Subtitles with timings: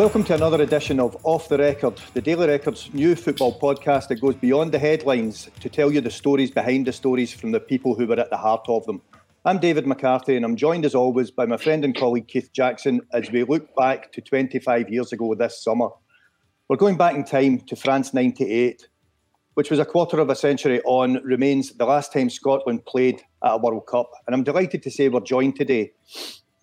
[0.00, 4.18] Welcome to another edition of Off the Record, the Daily Record's new football podcast that
[4.18, 7.94] goes beyond the headlines to tell you the stories behind the stories from the people
[7.94, 9.02] who were at the heart of them.
[9.44, 13.02] I'm David McCarthy, and I'm joined as always by my friend and colleague Keith Jackson
[13.12, 15.90] as we look back to 25 years ago this summer.
[16.68, 18.88] We're going back in time to France 98,
[19.52, 23.52] which was a quarter of a century on, remains the last time Scotland played at
[23.52, 24.10] a World Cup.
[24.26, 25.92] And I'm delighted to say we're joined today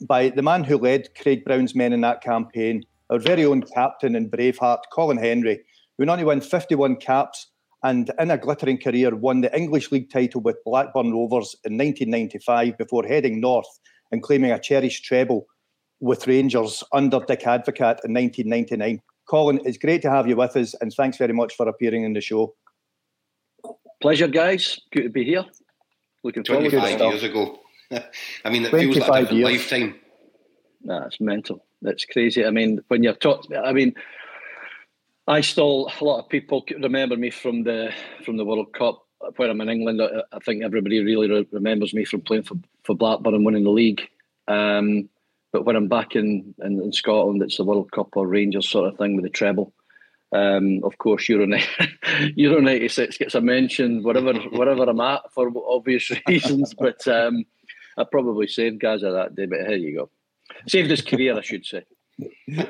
[0.01, 4.15] by the man who led Craig Brown's men in that campaign, our very own captain
[4.15, 5.61] and braveheart, Colin Hendry,
[5.97, 7.47] who not only won 51 caps
[7.83, 12.77] and in a glittering career won the English League title with Blackburn Rovers in 1995
[12.77, 13.67] before heading north
[14.11, 15.45] and claiming a cherished treble
[15.99, 19.01] with Rangers under Dick Advocaat in 1999.
[19.29, 22.13] Colin, it's great to have you with us and thanks very much for appearing in
[22.13, 22.55] the show.
[24.01, 24.79] Pleasure, guys.
[24.91, 25.45] Good to be here.
[26.23, 26.99] Looking forward to it.
[26.99, 27.59] years ago.
[27.91, 29.43] I mean, it feels like a different years.
[29.43, 29.95] lifetime.
[30.83, 31.66] Nah, it's mental.
[31.81, 32.45] That's crazy.
[32.45, 33.93] I mean, when you're taught, I mean,
[35.27, 37.91] I still a lot of people remember me from the
[38.23, 39.03] from the World Cup
[39.35, 40.01] when I'm in England.
[40.01, 43.71] I, think everybody really re- remembers me from playing for, for Blackburn and winning the
[43.71, 44.01] league.
[44.47, 45.09] Um,
[45.51, 48.87] but when I'm back in, in, in Scotland, it's the World Cup or Rangers sort
[48.87, 49.73] of thing with the treble.
[50.33, 51.47] Um, of course, Euro,
[52.35, 56.73] Euro 96 gets a mention wherever wherever I'm at for obvious reasons.
[56.73, 57.45] but um,
[57.97, 59.45] I probably saved Gazza that day.
[59.45, 60.09] But here you go.
[60.67, 61.83] Saved his career, I should say.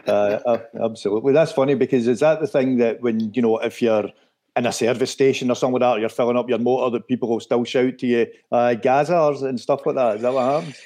[0.08, 1.32] Uh, uh, absolutely.
[1.32, 4.10] That's funny because is that the thing that when, you know, if you're
[4.58, 7.30] in a service station or something like that, you're filling up your motor, that people
[7.30, 10.18] will still shout to you, uh, Gazza and stuff like that?
[10.18, 10.82] Is that what happens?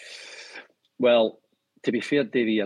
[1.00, 1.40] Well,
[1.84, 2.62] to be fair, Davey,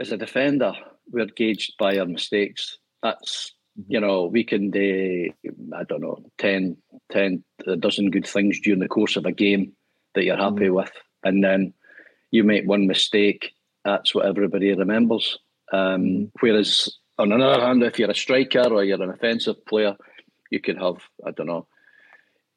[0.00, 0.74] as a defender,
[1.10, 2.76] we're gauged by our mistakes.
[3.02, 3.92] That's, mm-hmm.
[3.92, 5.30] you know, we can do,
[5.74, 6.76] I don't know, 10,
[7.10, 9.72] 10, a dozen good things during the course of a game
[10.14, 10.74] that you're happy mm-hmm.
[10.74, 10.92] with.
[11.24, 11.72] And then
[12.30, 13.52] you make one mistake
[13.88, 15.38] that's what everybody remembers.
[15.72, 16.24] Um, mm-hmm.
[16.40, 19.96] whereas on another hand, if you're a striker or you're an offensive player,
[20.50, 21.66] you could have, I don't know,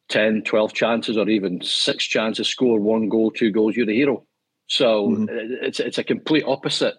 [0.09, 4.25] 10, 12 chances or even six chances, score one goal, two goals, you're the hero.
[4.67, 5.25] So mm-hmm.
[5.61, 6.95] it's it's a complete opposite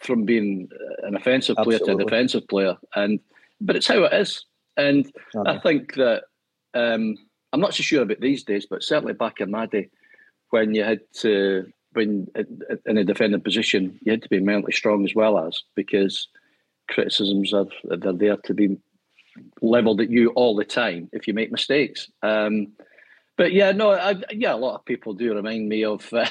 [0.00, 0.68] from being
[1.02, 2.76] an offensive player to a defensive player.
[2.94, 3.20] And
[3.60, 4.46] but it's how it is.
[4.76, 5.50] And okay.
[5.50, 6.22] I think that
[6.72, 7.16] um,
[7.52, 9.90] I'm not so sure about these days, but certainly back in my day,
[10.50, 12.26] when you had to when
[12.86, 16.28] in a defending position, you had to be mentally strong as well as because
[16.90, 18.78] criticisms are they're there to be
[19.60, 22.10] levelled at you all the time if you make mistakes.
[22.22, 22.72] Um,
[23.36, 26.26] but yeah, no, I, yeah, a lot of people do remind me of uh,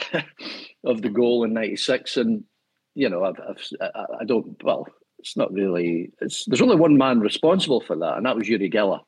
[0.83, 2.43] of the goal in '96, and
[2.95, 4.61] you know, I've, I've, I don't.
[4.63, 4.87] Well,
[5.19, 6.11] it's not really.
[6.21, 9.01] It's there's only one man responsible for that, and that was Uri Geller.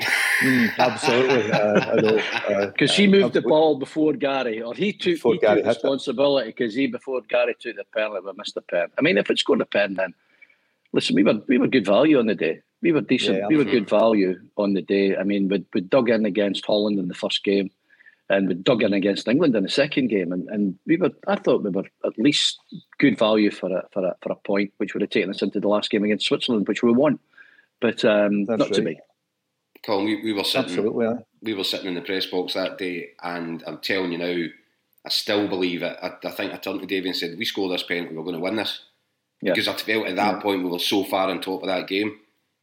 [0.00, 3.40] Mm, absolutely, uh, Because uh, he moved absolutely.
[3.40, 7.54] the ball before Gary, or he took, he Gary took responsibility because he before Gary
[7.58, 8.88] took the penalty, but missed the pen.
[8.98, 10.14] I mean, if it's scored to pen, then
[10.92, 12.60] listen, we were we were good value on the day.
[12.82, 13.38] We were decent.
[13.38, 15.16] Yeah, we were good value on the day.
[15.16, 17.70] I mean, we, we dug in against Holland in the first game,
[18.28, 21.10] and we dug in against England in the second game, and, and we were.
[21.28, 22.58] I thought we were at least
[22.98, 25.60] good value for a for a for a point, which would have taken us into
[25.60, 27.20] the last game against Switzerland, which we won.
[27.80, 28.72] But um, not right.
[28.72, 28.98] to be.
[29.84, 31.08] Colin, we, we were sitting Absolutely,
[31.42, 34.46] we were sitting in the press box that day, and I'm telling you now,
[35.04, 35.96] I still believe it.
[36.02, 38.36] I, I think I turned to David and said, "We score this penalty, we're going
[38.36, 38.80] to win this."
[39.42, 39.52] Yeah.
[39.52, 40.40] Because I felt at that yeah.
[40.40, 42.18] point we were so far on top of that game.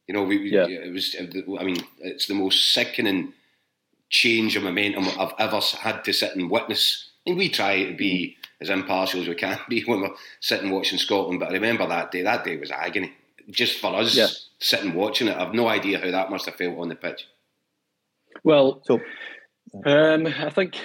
[0.07, 0.65] You know, we, yeah.
[0.67, 1.15] it was.
[1.19, 3.33] I mean, it's the most sickening
[4.09, 7.11] change of momentum I've ever had to sit and witness.
[7.25, 8.63] And we try to be mm-hmm.
[8.63, 11.39] as impartial as we can be when we're sitting watching Scotland.
[11.39, 12.23] But I remember that day.
[12.23, 13.13] That day was agony,
[13.51, 14.49] just for us.
[14.61, 15.35] Yeah sitting watching it.
[15.35, 17.27] I've no idea how that must have felt on the pitch.
[18.43, 19.01] Well, so
[19.85, 20.79] um, I think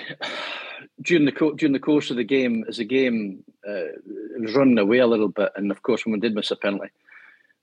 [1.00, 3.92] during the co- during the course of the game, as the game uh,
[4.38, 6.90] was running away a little bit, and of course when we did miss a penalty,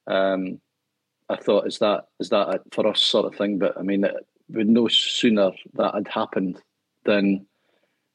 [0.08, 0.62] um,
[1.30, 3.58] I thought, "Is that is that for us?" sort of thing.
[3.58, 4.14] But I mean, it,
[4.50, 6.62] no sooner that had happened
[7.06, 7.46] than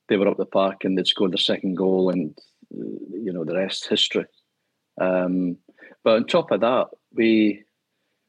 [0.08, 2.38] they were up the park and they'd scored the second goal, and
[2.72, 4.24] uh, you know the rest history.
[5.00, 5.58] Um,
[6.02, 7.64] but on top of that, we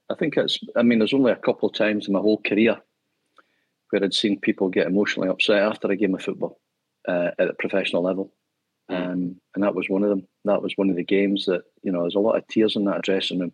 [0.10, 0.60] I think it's.
[0.76, 2.78] I mean, there's only a couple of times in my whole career
[3.90, 6.60] where I'd seen people get emotionally upset after a game of football
[7.08, 8.32] uh, at a professional level,
[8.90, 8.96] mm.
[8.96, 10.28] um, and that was one of them.
[10.46, 12.02] That was one of the games that you know.
[12.02, 13.54] There's a lot of tears in that dressing room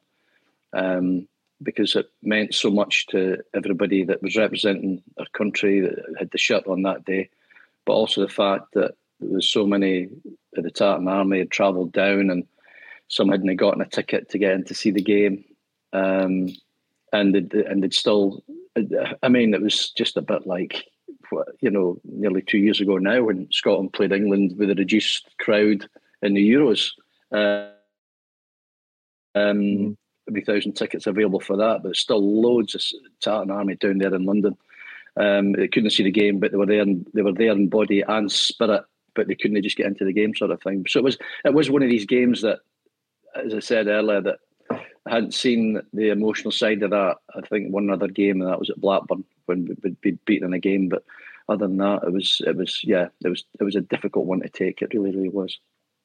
[0.74, 1.28] um,
[1.62, 6.38] because it meant so much to everybody that was representing our country that had the
[6.38, 7.30] shirt on that day,
[7.86, 10.10] but also the fact that there was so many
[10.56, 12.46] of the Tartan Army had travelled down and
[13.08, 15.46] some hadn't gotten a ticket to get in to see the game
[15.96, 16.50] um,
[17.14, 18.44] and they'd, and still.
[19.24, 20.84] I mean, it was just a bit like
[21.62, 25.88] you know, nearly two years ago now when Scotland played England with a reduced crowd
[26.22, 26.90] in the Euros.
[27.32, 27.70] Uh,
[29.36, 29.92] mm-hmm.
[30.28, 32.82] Every thousand tickets available for that, but still loads of
[33.22, 34.58] Tartan Army down there in London.
[35.18, 36.82] Um, they couldn't see the game, but they were there.
[36.82, 38.84] In, they were there in body and spirit,
[39.14, 40.86] but they couldn't they just get into the game, sort of thing.
[40.88, 42.60] So it was it was one of these games that,
[43.36, 44.40] as I said earlier, that
[45.08, 47.18] hadn't seen the emotional side of that.
[47.36, 50.54] I think one other game, and that was at Blackburn when we'd be beaten in
[50.54, 50.90] a game.
[50.90, 51.04] But
[51.48, 54.42] other than that, it was it was yeah, it was it was a difficult one
[54.42, 54.82] to take.
[54.82, 55.60] It really really was.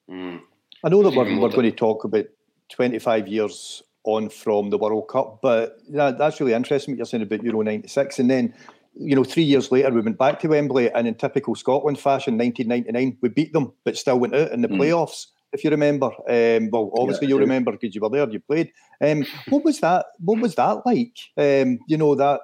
[0.09, 0.41] Mm.
[0.83, 2.25] I know that we're, we're going to talk about
[2.69, 7.23] 25 years on from the World Cup, but that, that's really interesting what you're saying
[7.23, 8.17] about Euro 96.
[8.17, 8.53] And then,
[8.95, 12.35] you know, three years later, we went back to Wembley, and in typical Scotland fashion,
[12.35, 14.77] 1999, we beat them, but still went out in the mm.
[14.77, 15.27] playoffs.
[15.53, 18.71] If you remember, um, well, obviously yeah, you remember because you were there, you played.
[19.01, 20.05] Um, what was that?
[20.19, 21.17] What was that like?
[21.37, 22.41] Um, you know that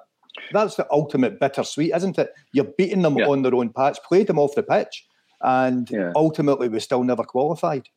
[0.52, 2.32] that's the ultimate bittersweet, isn't it?
[2.52, 3.26] You're beating them yeah.
[3.26, 5.06] on their own patch, played them off the pitch,
[5.42, 6.12] and yeah.
[6.14, 7.88] ultimately we still never qualified.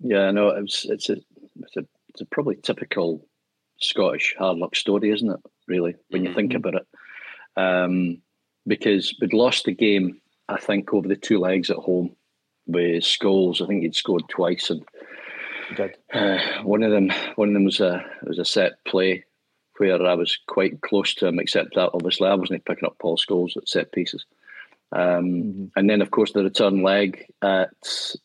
[0.00, 1.16] Yeah, no, it's it's a
[1.62, 3.26] it's a it's a probably typical
[3.80, 5.40] Scottish hard luck story, isn't it?
[5.66, 6.36] Really, when you mm-hmm.
[6.36, 6.86] think about it,
[7.56, 8.20] um,
[8.66, 12.14] because we'd lost the game, I think, over the two legs at home
[12.68, 13.60] with Scholes.
[13.60, 14.84] I think he'd scored twice, and
[16.12, 19.24] uh, one of them one of them was a was a set play
[19.78, 23.16] where I was quite close to him, except that obviously I wasn't picking up Paul
[23.16, 24.24] Scholes at set pieces.
[24.92, 25.64] Um, mm-hmm.
[25.76, 27.70] And then, of course, the return leg at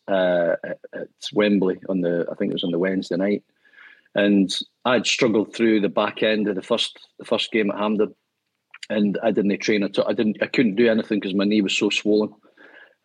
[0.07, 0.55] uh,
[0.93, 3.43] at Wembley on the I think it was on the Wednesday night,
[4.15, 4.53] and
[4.85, 8.15] I'd struggled through the back end of the first the first game at Hampden,
[8.89, 10.07] and I didn't train at all.
[10.07, 12.33] I didn't I couldn't do anything because my knee was so swollen.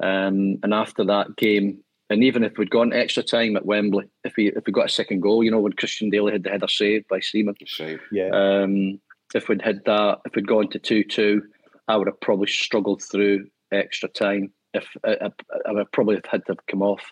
[0.00, 4.36] Um, and after that game, and even if we'd gone extra time at Wembley, if
[4.36, 6.68] we if we got a second goal, you know, when Christian Dailly had the header
[6.68, 8.30] saved by Seaman, save, yeah.
[8.32, 9.00] Um,
[9.34, 11.42] if we'd had that, if we'd gone to two two,
[11.86, 14.52] I would have probably struggled through extra time.
[14.72, 15.30] If I, I,
[15.68, 17.02] I would probably have had to come off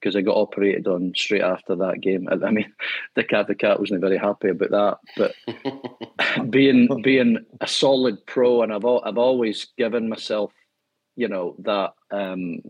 [0.00, 2.28] because I got operated on straight after that game.
[2.30, 2.72] I, I mean,
[3.14, 4.98] the cat the cat wasn't very happy about that.
[5.16, 10.52] But being being a solid pro, and I've I've always given myself,
[11.16, 12.60] you know, that um,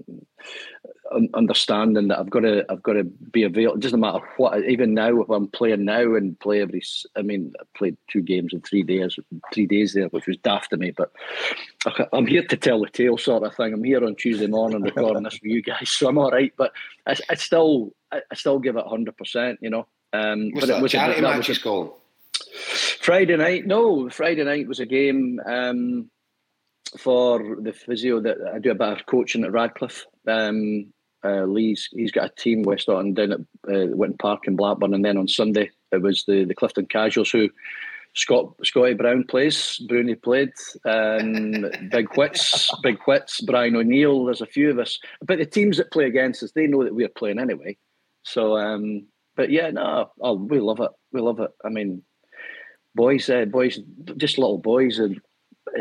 [1.34, 3.76] understanding that I've got to I've got to be available.
[3.76, 4.64] It doesn't matter what.
[4.64, 6.82] Even now, if I'm playing now and play every,
[7.16, 9.19] I mean, I played two games in three days,
[9.52, 10.93] three days there, which was daft to me.
[10.93, 11.10] But
[12.12, 13.75] I'm here to tell the tale, sort of thing.
[13.75, 16.52] I'm here on Tuesday morning recording this for you guys, so I'm all right.
[16.56, 16.72] But
[17.06, 19.58] I, I still, I, still give it hundred percent.
[19.60, 19.87] You know.
[20.12, 21.94] Um, What's but that, it was charity a, match is called.
[23.00, 24.08] Friday night, no.
[24.08, 25.40] Friday night was a game.
[25.44, 26.10] Um,
[26.96, 30.06] for the physio that I do a bit of coaching at Radcliffe.
[30.26, 30.93] Um,
[31.25, 34.94] uh, Lee's he's got a team West Auckland down at uh, Witton Park in Blackburn,
[34.94, 37.48] and then on Sunday it was the the Clifton Casuals who
[38.14, 40.52] Scott Scotty Brown plays, Bruni played,
[40.84, 44.25] um, Big Wits, Big Wits, Brian O'Neill.
[44.25, 46.94] There's a few of us, but the teams that play against us, they know that
[46.94, 47.76] we're playing anyway.
[48.22, 49.06] So, um,
[49.37, 50.90] but yeah, no, oh, we love it.
[51.12, 51.50] We love it.
[51.64, 52.02] I mean,
[52.94, 53.78] boys, uh, boys,
[54.16, 55.20] just little boys, and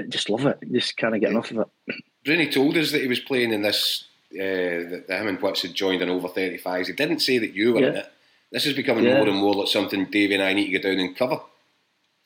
[0.10, 0.60] just love it.
[0.72, 1.96] Just can't get enough of it.
[2.24, 5.74] Bruni told us that he was playing in this uh, that, him and Wits had
[5.74, 6.88] joined an over 35s.
[6.88, 7.88] He didn't say that you were yeah.
[7.88, 8.12] in it.
[8.52, 9.18] This is becoming yeah.
[9.18, 11.40] more and more like something Davey and I need to go down and cover.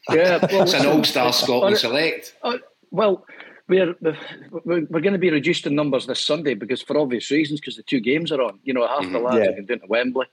[0.10, 2.36] Yeah, well, it's an all-star Scotland select.
[2.42, 2.58] Uh,
[2.92, 3.26] well,
[3.68, 7.60] we're, we're we're going to be reduced in numbers this Sunday because for obvious reasons,
[7.60, 8.60] because the two games are on.
[8.64, 9.14] You know, half mm-hmm.
[9.14, 9.50] the lads yeah.
[9.50, 10.26] are going down to Wembley,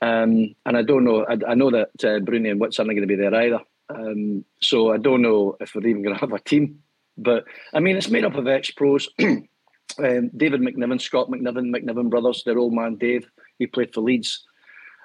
[0.00, 1.24] um, and I don't know.
[1.24, 3.60] I, I know that uh, Bruni and Wits aren't going to be there either.
[3.88, 6.82] Um, so I don't know if we're even going to have a team.
[7.16, 9.08] But I mean, it's made up of ex pros.
[9.20, 14.44] um, David McNiven, Scott McNiven, McNiven brothers, their old man Dave, he played for Leeds.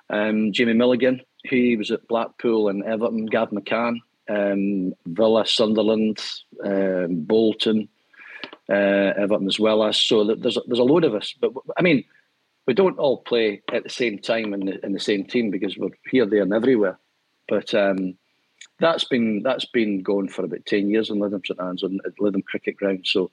[0.09, 3.27] Um, Jamie Milligan, he was at Blackpool and Everton.
[3.27, 6.19] Gav McCann, um, Villa, Sunderland,
[6.65, 7.87] um, Bolton,
[8.69, 9.97] uh, Everton as well as.
[9.97, 11.35] So there's a, there's a load of us.
[11.39, 12.03] But I mean,
[12.65, 15.77] we don't all play at the same time in the in the same team because
[15.77, 16.97] we're here, there, and everywhere.
[17.47, 18.17] But um,
[18.79, 22.45] that's been that's been going for about ten years in Lytham St Anne's on Lytham
[22.45, 23.05] Cricket Ground.
[23.05, 23.31] So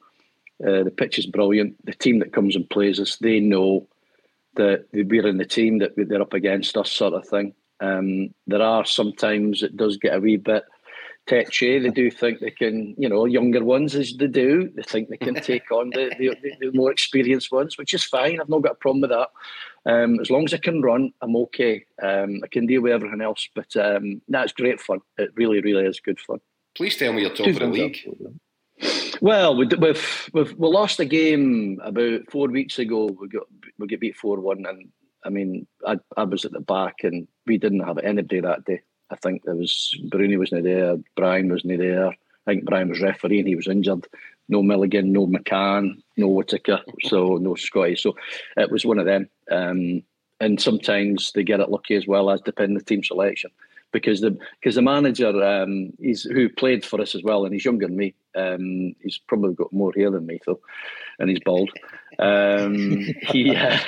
[0.66, 1.84] uh, the pitch is brilliant.
[1.84, 3.86] The team that comes and plays us, they know
[4.54, 7.54] that we're in the team that they're up against us, sort of thing.
[7.80, 10.64] Um, there are sometimes it does get a wee bit
[11.26, 11.78] tetchy.
[11.78, 15.16] They do think they can, you know, younger ones as they do, they think they
[15.16, 18.40] can take on the, the, the, more experienced ones, which is fine.
[18.40, 19.28] I've not got a problem with that.
[19.86, 21.84] Um, as long as I can run, I'm okay.
[22.02, 23.48] Um, I can deal with everything else.
[23.54, 25.00] But um, that's great fun.
[25.16, 26.40] It really, really is good fun.
[26.74, 27.98] Please tell me you're top of the league.
[29.22, 33.06] Well, we, we've, we've we lost a game about four weeks ago.
[33.18, 33.44] We got
[33.78, 34.90] we get beat four one, and
[35.24, 38.82] I mean, I, I was at the back, and we didn't have anybody that day.
[39.10, 42.08] I think there was Bruni wasn't there, Brian wasn't there.
[42.08, 42.14] I
[42.46, 44.06] think Brian was refereeing, he was injured.
[44.48, 47.96] No Milligan, no McCann, no Whitaker, so no Scotty.
[47.96, 48.14] So
[48.56, 49.28] it was one of them.
[49.50, 50.02] Um,
[50.38, 53.50] and sometimes they get it lucky as well as depending the team selection
[53.92, 57.64] because the because the manager um, he's who played for us as well, and he's
[57.64, 58.14] younger than me.
[58.34, 60.60] Um, he's probably got more hair than me though,
[61.18, 61.70] and he's bald.
[62.18, 63.78] Um, he, uh,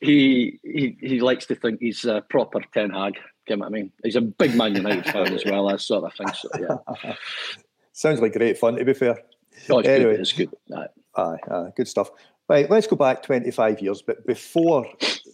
[0.00, 3.18] he he he likes to think he's a proper Ten Hag.
[3.48, 3.90] Know what I mean?
[4.04, 5.66] He's a big Man United fan as well.
[5.66, 6.28] That sort of thing.
[6.34, 7.14] So yeah,
[7.92, 8.76] sounds like great fun.
[8.76, 9.18] To be fair.
[9.52, 10.20] It's anyway, good.
[10.20, 10.50] It's good.
[10.74, 10.86] Aye.
[11.16, 12.10] Aye, aye, good stuff.
[12.48, 14.84] Right, let's go back 25 years, but before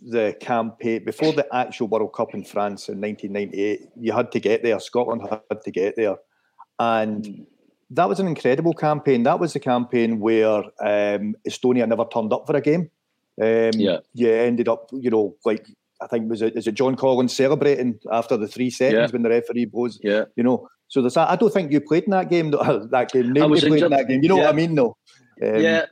[0.02, 4.62] the campaign, before the actual World Cup in France in 1998, you had to get
[4.62, 4.78] there.
[4.80, 6.16] Scotland had to get there.
[6.78, 7.42] And hmm.
[7.90, 9.22] that was an incredible campaign.
[9.22, 12.90] That was the campaign where um, Estonia never turned up for a game.
[13.40, 13.98] Um, yeah.
[14.12, 15.66] You ended up, you know, like,
[16.02, 19.12] I think, was it, is it John Collins celebrating after the three seconds yeah.
[19.12, 19.98] when the referee blows?
[20.02, 20.24] Yeah.
[20.36, 21.28] You know, so there's that.
[21.28, 22.50] I don't think you played in that game.
[22.90, 23.32] That game.
[23.32, 23.92] Nobody played injured.
[23.92, 24.22] in that game.
[24.22, 24.44] You know yeah.
[24.44, 24.96] what I mean, though?
[25.42, 25.84] Um, yeah,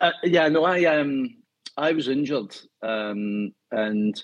[0.00, 1.36] uh, yeah, no, I um,
[1.76, 4.22] I was injured, um, and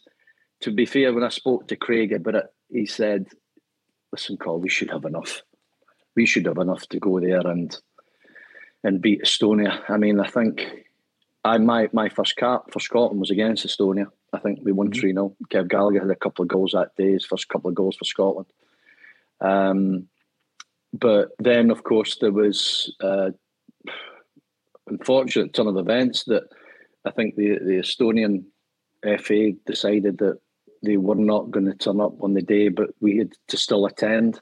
[0.61, 3.29] to be fair, when I spoke to Craig about it, he said,
[4.13, 5.43] "Listen, Carl, we should have enough.
[6.15, 7.75] We should have enough to go there and
[8.85, 10.67] and beat Estonia." I mean, I think
[11.45, 14.09] I my my first cap for Scotland was against Estonia.
[14.33, 15.01] I think we won mm-hmm.
[15.01, 15.37] 3 0.
[15.51, 18.05] Kev Gallacher had a couple of goals that day, his first couple of goals for
[18.05, 18.49] Scotland.
[19.41, 20.09] Um,
[20.99, 23.31] but then, of course, there was uh,
[24.87, 26.45] unfortunate turn of events that
[27.05, 28.45] I think the, the Estonian
[29.21, 30.39] FA decided that
[30.83, 33.87] they were not going to turn up on the day, but we had to still
[33.87, 34.41] attend.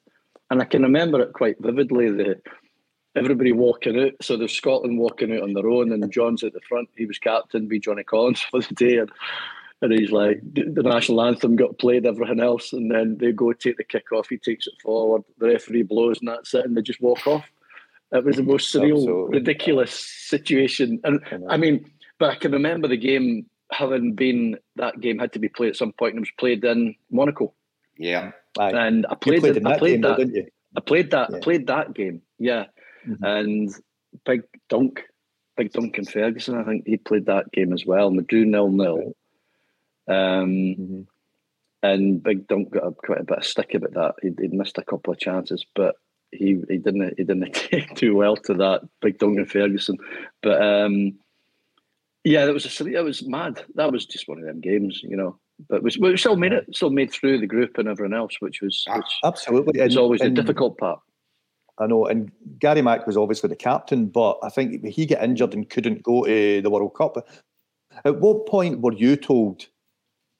[0.50, 2.10] And I can remember it quite vividly.
[2.10, 2.40] The
[3.16, 4.12] everybody walking out.
[4.20, 6.88] So there's Scotland walking out on their own, and John's at the front.
[6.96, 9.10] He was captain, be Johnny Collins for the day, and,
[9.82, 13.76] and he's like the national anthem got played, everything else, and then they go take
[13.76, 14.28] the kick off.
[14.28, 15.22] He takes it forward.
[15.38, 17.44] The referee blows, and that's it, and they just walk off.
[18.12, 19.38] It was the most surreal, Absolutely.
[19.38, 21.00] ridiculous situation.
[21.02, 25.32] And I, I mean, but I can remember the game having been that game had
[25.32, 27.52] to be played at some point and it was played in Monaco.
[27.98, 28.32] Yeah.
[28.58, 30.18] And I played, played I played that.
[30.18, 30.42] Though,
[30.76, 31.30] I played that.
[31.30, 31.36] Yeah.
[31.36, 32.22] I played that game.
[32.38, 32.66] Yeah.
[33.06, 33.24] Mm-hmm.
[33.24, 33.74] And
[34.24, 35.02] Big Dunk,
[35.56, 38.08] Big Duncan Ferguson, I think he played that game as well.
[38.08, 39.16] And we drew nil nil.
[40.08, 41.00] Um, mm-hmm.
[41.82, 44.14] And Big Dunk got a, quite a bit of stick about that.
[44.22, 45.96] He'd, he'd missed a couple of chances, but
[46.32, 49.98] he he didn't he didn't take too well to that big Dunk and Ferguson,
[50.42, 51.14] but um,
[52.24, 53.62] yeah, that was a that was mad.
[53.74, 55.38] That was just one of them games, you know.
[55.68, 58.60] But we, we still made it, still made through the group and everyone else, which
[58.60, 61.00] was which absolutely was always and, the difficult part.
[61.78, 65.54] I know, and Gary Mack was obviously the captain, but I think he got injured
[65.54, 67.16] and couldn't go to the World Cup.
[68.04, 69.66] At what point were you told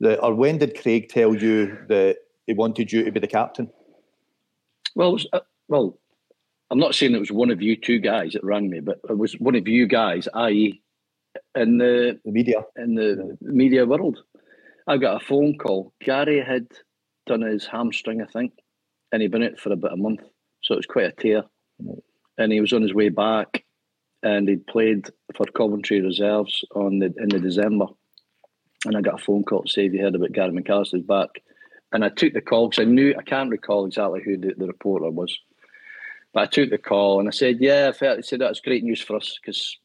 [0.04, 3.70] or when did Craig tell you that he wanted you to be the captain?
[4.94, 5.98] Well, was, uh, well,
[6.70, 9.18] I'm not saying it was one of you two guys that rang me, but it
[9.18, 10.80] was one of you guys, i.e.,
[11.54, 13.50] in the, the media, in the yeah.
[13.50, 14.18] media world.
[14.86, 15.92] I got a phone call.
[16.00, 16.66] Gary had
[17.26, 18.52] done his hamstring, I think,
[19.12, 20.20] and he'd been out for about a month,
[20.62, 21.42] so it was quite a tear.
[22.38, 23.64] And he was on his way back,
[24.22, 27.86] and he'd played for Coventry reserves on the in the December.
[28.84, 31.42] And I got a phone call to say, "Have you heard about Gary McAllister's back?"
[31.92, 34.66] And I took the call because I knew I can't recall exactly who the, the,
[34.66, 35.38] reporter was,
[36.32, 38.82] but I took the call and I said, "Yeah, I felt, I said that's great
[38.82, 39.78] news for us because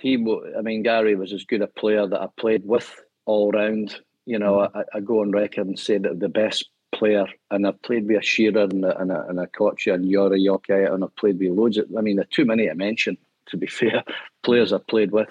[0.00, 0.14] he,
[0.56, 4.00] I mean, Gary was as good a player that I played with all round.
[4.26, 4.78] You know, mm-hmm.
[4.78, 8.18] I, I, go on record and say that the best player, and I've played with
[8.18, 11.38] a Shearer and a, and a, and a Kochi and Yora Yokai, and I've played
[11.38, 14.04] with loads of, I mean, there are too many to mention, to be fair,
[14.42, 15.28] players I've played with.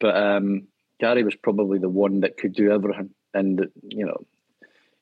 [0.00, 3.10] But um, Gary was probably the one that could do everything.
[3.34, 4.24] And, you know,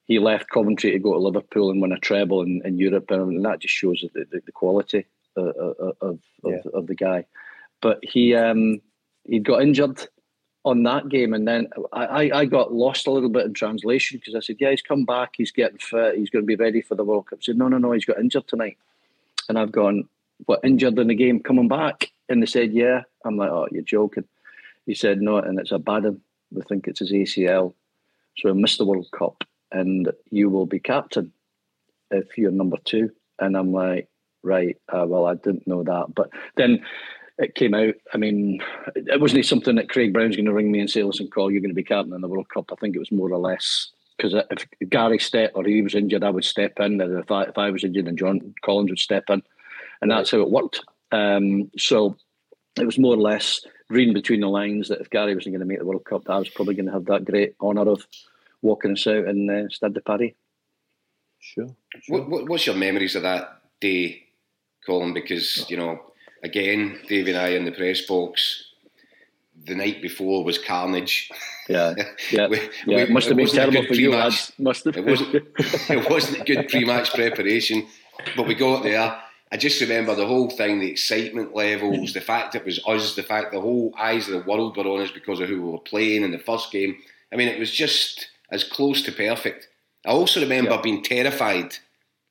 [0.06, 3.44] he left Coventry to go to Liverpool and win a treble in, in Europe, and
[3.44, 6.58] that just shows the, the, the quality uh, uh, uh, of of, yeah.
[6.74, 7.24] of, the guy.
[7.80, 8.80] But he um,
[9.24, 10.06] he got injured
[10.64, 14.34] on that game, and then I, I got lost a little bit in translation because
[14.34, 16.94] I said, "Yeah, he's come back, he's getting fit, he's going to be ready for
[16.94, 18.76] the World Cup." He said, "No, no, no, he's got injured tonight,"
[19.48, 20.08] and I've gone,
[20.46, 23.82] "What injured in the game, coming back?" And they said, "Yeah." I'm like, "Oh, you're
[23.82, 24.24] joking."
[24.86, 26.20] He said, "No, and it's a bad one.
[26.50, 27.74] We think it's his ACL."
[28.38, 31.32] So he missed the World Cup and you will be captain
[32.10, 33.10] if you're number two.
[33.38, 34.08] And I'm like,
[34.42, 36.14] right, uh, well, I didn't know that.
[36.14, 36.84] But then
[37.38, 37.94] it came out.
[38.12, 38.62] I mean,
[38.94, 41.60] it wasn't something that Craig Brown's going to ring me and say, listen, call, you're
[41.60, 42.70] going to be captain in the World Cup.
[42.72, 46.22] I think it was more or less because if Gary stepped or he was injured,
[46.22, 47.00] I would step in.
[47.00, 49.42] And if I, if I was injured, and John Collins would step in.
[50.00, 50.80] And that's how it worked.
[51.10, 52.16] Um, so
[52.78, 53.60] it was more or less
[53.94, 56.38] reading between the lines that if Gary wasn't going to make the World Cup, I
[56.38, 58.06] was probably going to have that great honour of
[58.60, 60.32] walking us out in uh, Stade de Paris.
[61.38, 61.68] Sure.
[62.02, 62.18] sure.
[62.18, 64.24] What, what, what's your memories of that day,
[64.86, 65.14] Colin?
[65.14, 66.00] Because you know,
[66.42, 68.72] again, Dave and I in the press box,
[69.66, 71.30] the night before was carnage.
[71.68, 71.94] Yeah,
[72.32, 72.98] yeah, we, yeah.
[72.98, 74.52] It must have been terrible for you, lads.
[74.58, 74.96] Must have.
[74.96, 75.34] It wasn't.
[75.58, 77.86] it wasn't a good pre-match preparation,
[78.36, 79.20] but we got there.
[79.54, 83.22] I just remember the whole thing, the excitement levels, the fact it was us, the
[83.22, 85.78] fact the whole eyes of the world were on us because of who we were
[85.78, 86.96] playing in the first game.
[87.32, 89.68] I mean, it was just as close to perfect.
[90.04, 90.80] I also remember yeah.
[90.80, 91.76] being terrified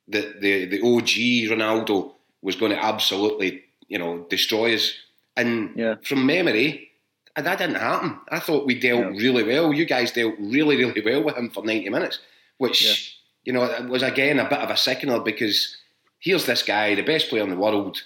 [0.08, 2.12] that the the OG Ronaldo
[2.42, 4.92] was going to absolutely, you know, destroy us.
[5.34, 5.94] And yeah.
[6.04, 6.90] from memory,
[7.34, 8.18] that didn't happen.
[8.28, 9.22] I thought we dealt yeah.
[9.22, 9.72] really well.
[9.72, 12.18] You guys dealt really, really well with him for 90 minutes,
[12.58, 15.78] which, you know, was again a bit of a sickener because
[16.24, 18.02] here's this guy, the best player in the world.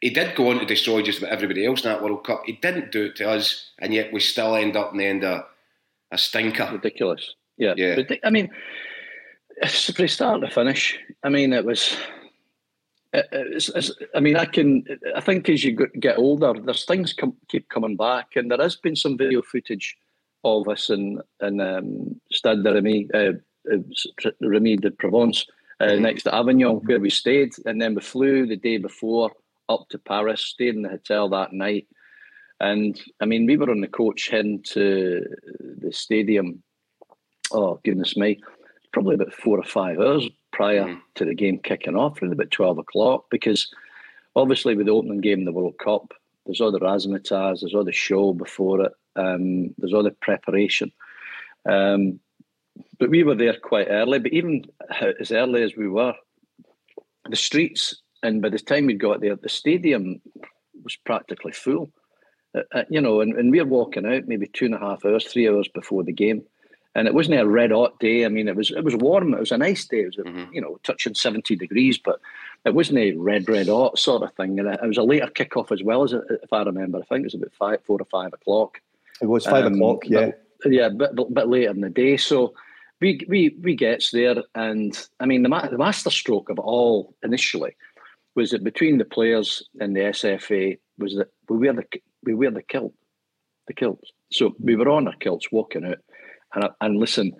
[0.00, 2.42] He did go on to destroy just about everybody else in that World Cup.
[2.46, 5.22] He didn't do it to us, and yet we still end up in the end
[5.22, 5.44] a,
[6.10, 6.68] a stinker.
[6.72, 7.34] Ridiculous.
[7.56, 7.74] Yeah.
[7.76, 8.02] yeah.
[8.24, 8.50] I mean,
[9.94, 11.96] from start to finish, I mean, it was
[13.12, 14.84] it's, it's, I mean, I can.
[15.14, 18.76] I think as you get older, there's things come, keep coming back, and there has
[18.76, 19.96] been some video footage
[20.44, 23.32] of us in in um, Stade de Remy, uh,
[23.72, 25.46] uh, Remy de Provence,
[25.82, 26.02] uh, mm-hmm.
[26.02, 29.32] next to Avignon, where we stayed, and then we flew the day before
[29.68, 31.88] up to Paris, stayed in the hotel that night,
[32.60, 35.26] and I mean, we were on the coach heading to
[35.60, 36.62] the stadium.
[37.50, 38.40] Oh goodness me,
[38.92, 41.00] probably about four or five hours prior mm.
[41.16, 43.74] to the game kicking off around about 12 o'clock because
[44.36, 46.12] obviously with the opening game in the World Cup,
[46.46, 50.92] there's all the razzmatazz, there's all the show before it, um, there's all the preparation.
[51.68, 52.20] Um,
[52.98, 54.64] but we were there quite early, but even
[55.20, 56.14] as early as we were,
[57.28, 60.20] the streets, and by the time we got there, the stadium
[60.82, 61.90] was practically full.
[62.54, 65.04] Uh, uh, you know, and, and we we're walking out maybe two and a half
[65.04, 66.44] hours, three hours before the game
[66.94, 68.24] and it wasn't a red hot day.
[68.24, 69.32] I mean, it was it was warm.
[69.34, 70.00] It was a nice day.
[70.00, 70.52] It was mm-hmm.
[70.52, 72.20] you know touching seventy degrees, but
[72.64, 74.58] it wasn't a red red hot sort of thing.
[74.58, 76.98] And it, was a later kickoff as well as if I remember.
[76.98, 78.80] I think it was about five, four or five o'clock.
[79.20, 80.02] It was five um, o'clock.
[80.06, 82.16] Yeah, but, yeah, but bit, bit later in the day.
[82.16, 82.54] So
[83.02, 86.62] we we we gets there, and I mean the ma- the master stroke of it
[86.62, 87.76] all initially
[88.34, 91.84] was that between the players and the SFA was that we wear the
[92.22, 92.94] we wear the kilt,
[93.66, 94.10] the kilts.
[94.30, 95.98] So we were on our kilts walking out
[96.54, 97.32] and and listen,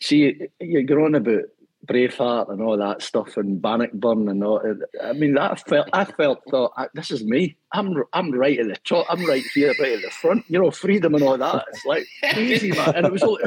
[0.00, 1.44] see, you're on about
[1.86, 4.62] Braveheart and all that stuff and Bannockburn and all.
[5.02, 7.56] I mean, that felt I felt thought this is me.
[7.72, 9.06] I'm I'm right at the top.
[9.08, 10.44] I'm right here, right at the front.
[10.48, 11.64] You know, freedom and all that.
[11.72, 12.96] It's like crazy, man.
[12.96, 13.38] And it was all,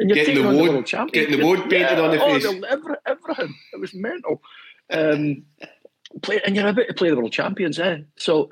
[0.00, 1.24] and you're getting the on wood, the world champion.
[1.24, 2.44] Getting the wood painted yeah, on the face.
[2.46, 3.54] Oh, everything.
[3.72, 4.42] It was mental.
[4.90, 5.44] Um,
[6.22, 7.98] play, and you're about to play the world champions, eh?
[8.16, 8.50] So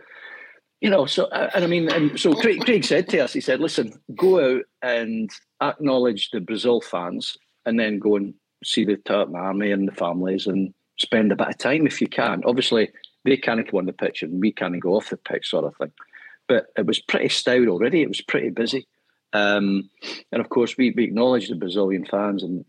[0.81, 3.41] you know, so uh, and I mean, and so Craig, Craig said to us, he
[3.41, 8.97] said, "Listen, go out and acknowledge the Brazil fans, and then go and see the
[8.97, 12.43] Tartan Army and the families, and spend a bit of time if you can.
[12.45, 12.91] Obviously,
[13.25, 15.77] they can't go on the pitch, and we can't go off the pitch, sort of
[15.77, 15.93] thing.
[16.47, 18.03] But it was pretty stout already.
[18.03, 18.87] It was pretty busy."
[19.35, 19.91] Um,
[20.31, 22.65] and of course, we, we acknowledge the Brazilian fans, and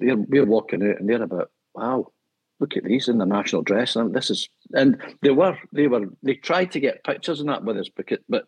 [0.00, 2.08] they're, we're walking out, and they're about, wow,
[2.58, 3.94] look at these in the national dress.
[3.94, 7.64] And this is, and they were, they were, they tried to get pictures and that
[7.64, 8.44] with us, but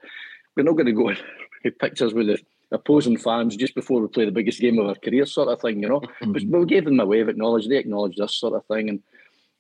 [0.57, 1.15] we're not going to go
[1.63, 2.39] get pictures with the
[2.73, 5.83] opposing fans just before we play the biggest game of our career, sort of thing,
[5.83, 6.01] you know.
[6.01, 6.33] Mm-hmm.
[6.33, 7.69] But we gave them a way of acknowledge.
[7.69, 9.03] They acknowledged us, sort of thing, and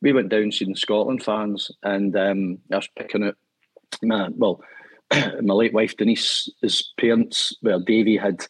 [0.01, 3.37] we went down seeing the Scotland fans, and um, I was picking out,
[4.03, 4.61] my, well,
[5.13, 8.45] my late wife Denise's parents, well, Davy had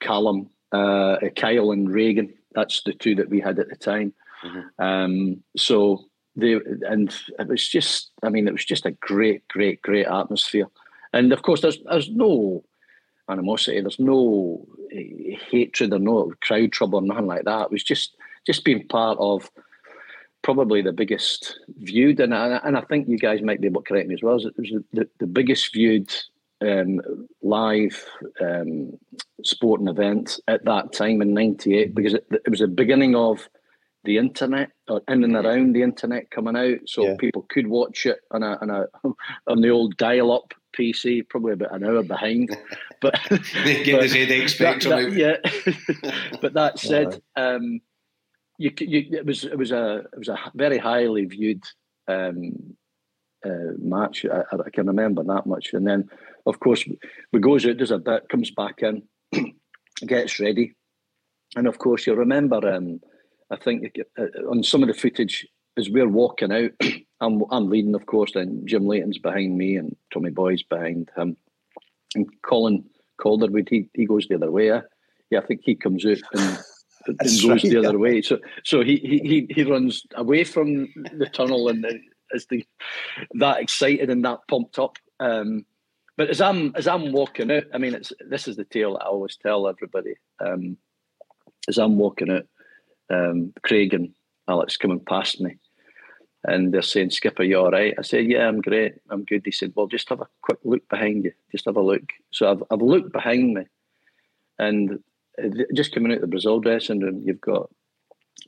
[0.00, 2.32] Callum, uh, Kyle, and Reagan.
[2.54, 4.12] That's the two that we had at the time.
[4.44, 4.84] Mm-hmm.
[4.84, 6.54] Um, so they
[6.88, 10.66] and it was just, I mean, it was just a great, great, great atmosphere.
[11.12, 12.64] And of course, there's there's no
[13.28, 17.66] animosity, there's no uh, hatred or no crowd trouble or nothing like that.
[17.66, 19.50] It was just just being part of
[20.42, 23.88] probably the biggest viewed, and I, and I think you guys might be able to
[23.88, 24.36] correct me as well.
[24.36, 26.12] It was the, the biggest viewed
[26.60, 27.00] um,
[27.42, 28.04] live
[28.40, 28.98] um,
[29.44, 33.48] sporting event at that time in '98 because it, it was the beginning of
[34.04, 37.16] the internet or in and around the internet coming out, so yeah.
[37.18, 38.86] people could watch it on a on a
[39.46, 42.56] on the old dial-up PC, probably about an hour behind.
[43.00, 45.38] But get but the ZX Spectrum Yeah,
[46.40, 47.80] but that said, um,
[48.58, 51.64] you, you, it was it was a it was a very highly viewed
[52.06, 52.76] um,
[53.44, 54.24] uh, match.
[54.24, 55.72] I, I, can remember that much.
[55.72, 56.08] And then,
[56.46, 56.84] of course,
[57.32, 59.02] we goes out, does a bit, comes back in,
[60.06, 60.76] gets ready,
[61.56, 62.72] and of course, you'll remember.
[62.72, 63.00] Um,
[63.52, 66.70] I think uh, on some of the footage as we're walking out,
[67.20, 71.36] I'm, I'm leading, of course, then Jim Leighton's behind me and Tommy Boyd's behind him.
[72.14, 72.84] And Colin
[73.20, 74.70] Calderwood, he, he goes the other way.
[74.70, 74.80] Eh?
[75.30, 76.58] Yeah, I think he comes out and,
[77.06, 77.88] and goes right, the yeah.
[77.88, 78.22] other way.
[78.22, 81.86] So so he, he he runs away from the tunnel and
[82.32, 82.66] is the
[83.34, 84.98] that excited and that pumped up.
[85.20, 85.64] Um,
[86.18, 89.04] but as I'm as I'm walking out, I mean, it's this is the tale that
[89.04, 90.14] I always tell everybody.
[90.38, 90.76] Um,
[91.66, 92.46] as I'm walking out,
[93.12, 94.12] um, Craig and
[94.48, 95.58] Alex coming past me,
[96.44, 98.94] and they're saying, "Skipper, you all right?" I said, "Yeah, I'm great.
[99.10, 101.32] I'm good." He said, "Well, just have a quick look behind you.
[101.50, 103.64] Just have a look." So I've I've looked behind me,
[104.58, 104.98] and
[105.74, 107.70] just coming out of the Brazil dressing room, you've got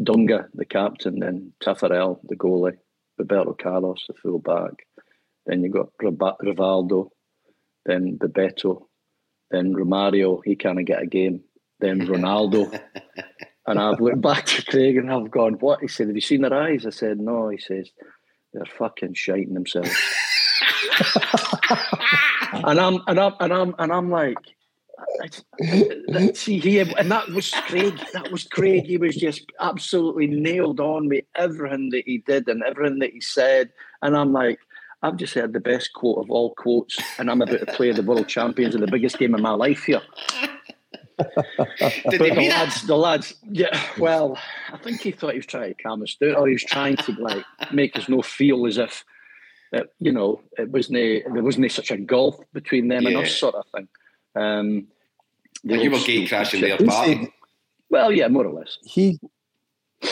[0.03, 2.79] Dunga, the captain, then Taffarel, the goalie,
[3.19, 4.87] Roberto Carlos, the full back.
[5.47, 7.11] Then you've got Rivaldo,
[7.85, 8.87] then Bebeto,
[9.51, 11.43] then Romario, he can't get a game.
[11.81, 12.81] Then Ronaldo.
[13.67, 15.81] and I've looked back to Craig and I've gone, What?
[15.81, 16.87] He said, Have you seen their eyes?
[16.87, 17.49] I said, No.
[17.49, 17.91] He says,
[18.53, 19.91] They're fucking shiting themselves.
[22.53, 24.37] and I'm and I'm and I'm and I'm like,
[26.35, 27.99] see here, and that was Craig.
[28.13, 28.85] That was Craig.
[28.85, 33.21] He was just absolutely nailed on with everything that he did and everything that he
[33.21, 33.71] said.
[34.03, 34.59] And I'm like,
[35.03, 38.03] I've just heard the best quote of all quotes, and I'm about to play the
[38.03, 40.03] world champions in the biggest game of my life here.
[41.19, 43.81] Did the lads, the lads, yeah.
[43.99, 44.39] Well,
[44.73, 46.97] I think he thought he was trying to calm us down, or he was trying
[46.97, 49.05] to like make us no feel as if,
[49.73, 53.09] that, you know, it wasn't a, there wasn't such a gulf between them yeah.
[53.11, 53.89] and us, sort of thing.
[54.37, 54.87] Um,
[55.63, 57.33] you were gate crashing their party.
[57.91, 58.79] Well, yeah, more or less.
[58.85, 59.19] He,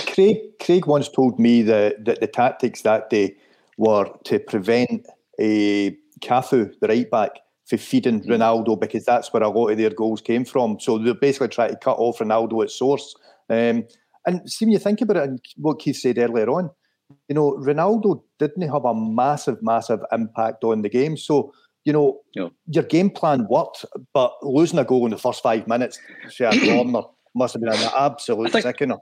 [0.07, 3.37] Craig, Craig once told me that, that the tactics that day
[3.77, 5.07] were to prevent
[5.39, 7.33] a Cafu, the right back,
[7.67, 8.33] for feeding mm-hmm.
[8.33, 10.79] Ronaldo because that's where a lot of their goals came from.
[10.81, 13.15] So they're basically trying to cut off Ronaldo at source.
[13.49, 13.85] Um,
[14.27, 16.71] and see when you think about it, and what Keith said earlier on,
[17.29, 21.17] you know, Ronaldo didn't have a massive, massive impact on the game.
[21.17, 21.53] So
[21.85, 22.21] you know,
[22.67, 25.99] your game plan worked, but losing a goal in the first five minutes
[26.37, 27.03] to a corner
[27.35, 28.99] must have been an absolute sickener.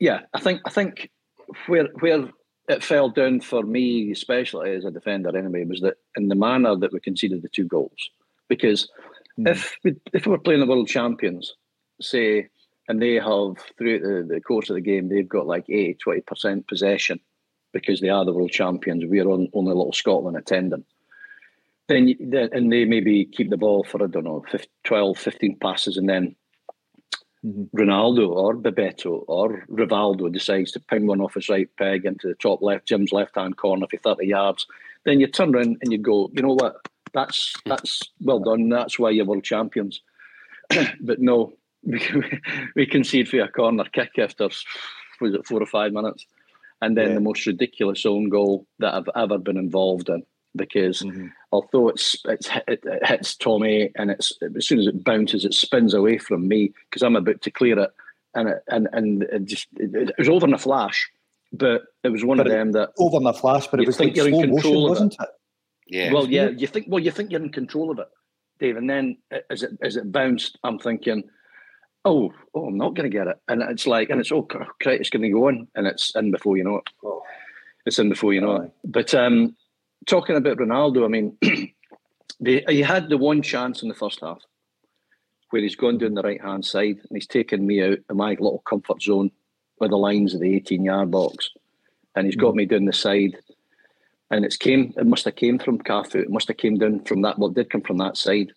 [0.00, 1.10] Yeah, I think I think
[1.66, 2.28] where where
[2.68, 6.76] it fell down for me, especially as a defender, anyway, was that in the manner
[6.76, 8.10] that we conceded the two goals.
[8.48, 8.88] Because
[9.38, 9.48] mm.
[9.48, 11.54] if we, if we were playing the world champions,
[12.00, 12.48] say,
[12.88, 16.66] and they have throughout the, the course of the game, they've got like 80, 20%
[16.66, 17.20] possession
[17.72, 19.04] because they are the world champions.
[19.06, 20.84] We're on only a little Scotland attending
[21.88, 25.58] then, then and they maybe keep the ball for I don't know 15, 12, 15
[25.58, 26.34] passes, and then
[27.44, 27.76] mm-hmm.
[27.76, 32.34] Ronaldo or Bebeto or Rivaldo decides to ping one off his right peg into the
[32.34, 34.66] top left Jim's left hand corner for thirty yards.
[35.04, 36.76] Then you turn around and you go, you know what?
[37.12, 38.68] That's that's well done.
[38.68, 40.00] That's why you're world champions.
[41.00, 41.52] but no,
[41.82, 42.00] we,
[42.74, 44.48] we concede for a corner kick after
[45.20, 46.26] was it four or five minutes,
[46.80, 47.14] and then yeah.
[47.14, 50.24] the most ridiculous own goal that I've ever been involved in
[50.56, 51.28] because mm-hmm.
[51.50, 55.94] although it's, it's it, hits Tommy and it's as soon as it bounces, it spins
[55.94, 57.90] away from me because I'm about to clear it,
[58.34, 61.10] and it, and and it just it, it, was over in a flash,
[61.52, 63.98] but it was one but of them that over in a flash, but it was
[63.98, 65.28] like slow motion, motion, wasn't it?
[65.86, 66.12] Yeah.
[66.12, 68.08] Well, yeah, you think well, you think you're in control of it,
[68.58, 69.18] Dave, and then
[69.50, 71.24] as it as it bounced, I'm thinking.
[72.04, 74.42] Oh, oh, I'm not going to get it, and it's like, and it's oh,
[74.80, 76.90] great, it's going to go in, and it's in before you know it.
[77.04, 77.22] Oh.
[77.86, 78.72] It's in before you know it.
[78.84, 79.56] But um,
[80.06, 81.36] talking about Ronaldo, I mean,
[82.40, 84.42] they, he had the one chance in the first half
[85.50, 88.30] where he's gone down the right hand side and he's taken me out of my
[88.30, 89.30] little comfort zone
[89.78, 91.50] with the lines of the 18 yard box.
[92.16, 92.56] And he's got mm.
[92.56, 93.36] me down the side.
[94.30, 96.16] And it's came, it must have came from Cafu.
[96.16, 98.52] It must have came down from that, well, it did come from that side.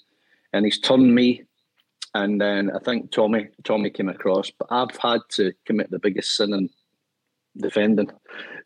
[0.53, 1.43] And he's turned me.
[2.13, 4.49] And then I think Tommy, Tommy came across.
[4.51, 6.69] But I've had to commit the biggest sin in
[7.57, 8.11] defending.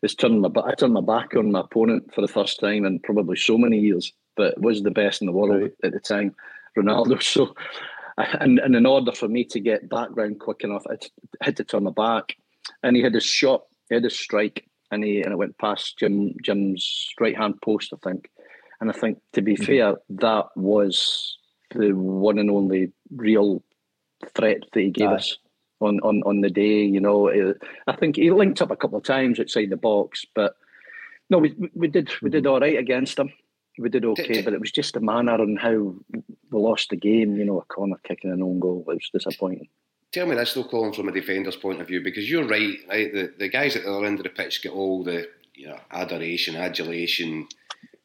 [0.02, 3.00] It's turned my I turned my back on my opponent for the first time in
[3.00, 5.72] probably so many years, but was the best in the world right.
[5.84, 6.34] at the time,
[6.76, 7.22] Ronaldo.
[7.22, 7.54] So,
[8.18, 10.98] and, and in order for me to get back round quick enough, I
[11.42, 12.36] had to turn my back,
[12.82, 15.98] and he had his shot, he had his strike, and he and it went past
[15.98, 18.30] Jim Jim's right hand post, I think.
[18.80, 19.64] And I think, to be mm-hmm.
[19.64, 21.38] fair, that was
[21.74, 23.62] the one and only real
[24.34, 25.36] threat that he gave us
[25.80, 26.84] on, on, on the day.
[26.84, 27.52] You know, eh,
[27.86, 30.54] I think he linked up a couple of times outside the box, but
[31.28, 32.52] no, we we did we did mm-hmm.
[32.52, 33.32] all right against him.
[33.78, 37.36] We did okay, but it was just the manner and how we lost the game.
[37.36, 38.84] You know, a corner kicking an own goal.
[38.88, 39.68] It was disappointing.
[40.12, 42.76] Tell me this though, Colin, from a defender's point of view, because you're right.
[42.88, 45.68] Right, the the guys at the other end of the pitch get all the you
[45.68, 47.46] know adoration, adulation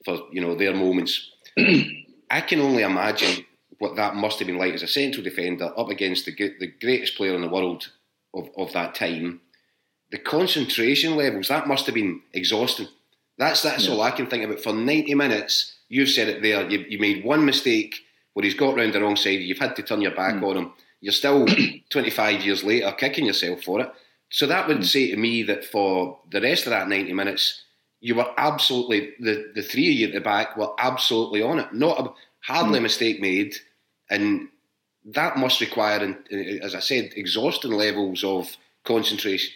[0.06, 1.32] for you know their moments.
[2.30, 3.46] I can only imagine
[3.80, 7.16] what that must have been like as a central defender up against the, the greatest
[7.16, 7.92] player in the world
[8.34, 9.42] of, of that time.
[10.12, 12.88] The concentration levels, that must have been exhausting.
[13.38, 13.94] That's that's yeah.
[13.94, 14.62] all I can think about.
[14.62, 17.96] For 90 minutes, you've said it there, you, you made one mistake
[18.34, 20.44] where he's got round the wrong side, you've had to turn your back mm.
[20.44, 20.74] on him.
[21.02, 21.46] You're still
[21.90, 23.92] 25 years later kicking yourself for it.
[24.30, 24.86] So that would mm.
[24.86, 27.64] say to me that for the rest of that 90 minutes,
[28.02, 31.74] you were absolutely, the, the three of you at the back were absolutely on it.
[31.74, 33.56] Not hardly a mistake made,
[34.10, 34.48] and
[35.06, 36.18] that must require,
[36.62, 39.54] as I said, exhausting levels of concentration.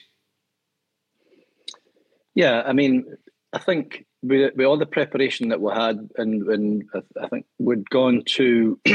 [2.36, 3.06] Yeah, I mean,
[3.54, 6.84] I think with, with all the preparation that we had, and, and
[7.22, 8.80] I think we'd gone to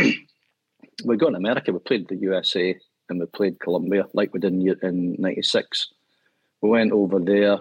[1.05, 2.77] we'd gone to America, we played the USA
[3.09, 5.89] and we played Colombia like we did in, in '96.
[6.63, 7.59] We went over there,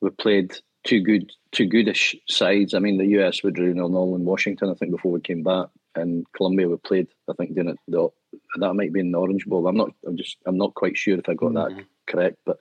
[0.00, 2.74] we played two good, two goodish sides.
[2.74, 5.68] I mean, the US would drew nil in Washington, I think, before we came back,
[5.94, 7.08] and Colombia we played.
[7.28, 8.08] I think doing it the,
[8.56, 9.66] that might be in the Orange Bowl.
[9.66, 9.90] I'm not.
[10.06, 10.36] I'm just.
[10.46, 11.76] I'm not quite sure if I got mm-hmm.
[11.76, 12.58] that correct, but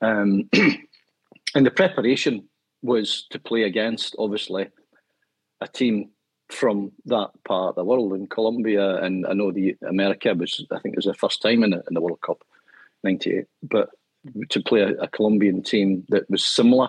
[0.00, 0.48] um,
[1.54, 2.48] and the preparation
[2.82, 4.68] was to play against obviously
[5.60, 6.10] a team
[6.50, 10.64] from that part of the world in Colombia, and I know the America was.
[10.70, 12.44] I think it was the first time in the, in the World Cup,
[13.04, 13.90] '98, but
[14.48, 16.88] to play a, a Colombian team that was similar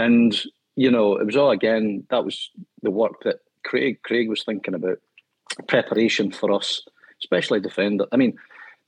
[0.00, 0.34] and,
[0.76, 2.50] you know, it was all again, that was
[2.82, 4.98] the work that Craig Craig was thinking about
[5.68, 6.82] preparation for us,
[7.22, 8.06] especially defender.
[8.10, 8.36] I mean,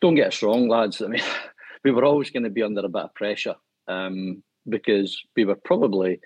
[0.00, 1.02] don't get us wrong, lads.
[1.02, 1.22] I mean,
[1.84, 3.56] we were always going to be under a bit of pressure
[3.88, 6.20] um, because we were probably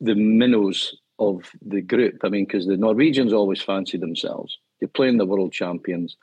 [0.00, 2.20] the minnows of the group.
[2.22, 4.56] I mean, because the Norwegians always fancy themselves.
[4.80, 6.16] You're playing the world champions,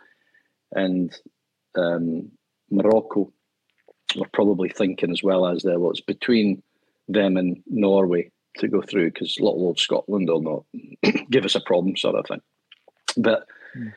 [0.71, 1.13] and
[1.75, 2.31] um,
[2.69, 3.33] Morocco
[4.15, 6.61] were probably thinking as well as there was between
[7.07, 10.65] them and Norway to go through because little old Scotland will
[11.03, 12.41] not give us a problem, sort of thing.
[13.17, 13.93] But mm.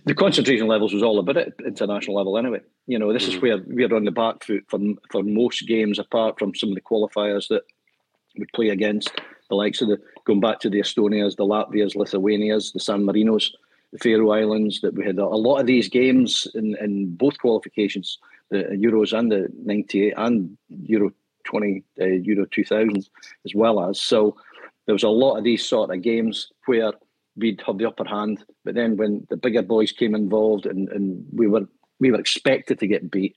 [0.04, 2.60] the concentration levels was all about it international level anyway.
[2.86, 3.34] You know, this mm.
[3.34, 4.78] is where we're on the back foot for
[5.10, 7.62] for most games, apart from some of the qualifiers that
[8.36, 9.12] we play against
[9.48, 13.50] the likes of the going back to the Estonias, the Latvias, Lithuanias, the San Marinos,
[13.92, 14.80] the Faroe Islands.
[14.80, 18.18] That we had a, a lot of these games in in both qualifications,
[18.50, 21.10] the Euros and the '98 and Euro
[21.44, 23.08] 20 uh, Euro 2000s
[23.44, 24.00] as well as.
[24.00, 24.36] So
[24.86, 26.92] there was a lot of these sort of games where
[27.36, 31.24] we'd have the upper hand, but then when the bigger boys came involved and, and
[31.32, 31.66] we were
[32.00, 33.36] we were expected to get beat,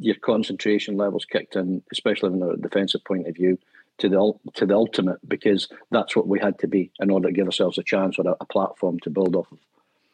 [0.00, 3.58] your concentration levels kicked in, especially from a defensive point of view,
[3.98, 7.34] to the to the ultimate because that's what we had to be in order to
[7.34, 9.58] give ourselves a chance or a, a platform to build off of.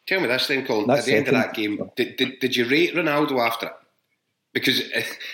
[0.07, 0.87] Tell me this thing, Colin.
[0.87, 3.73] That's at the end of that game, did, did, did you rate Ronaldo after it?
[4.53, 4.81] Because,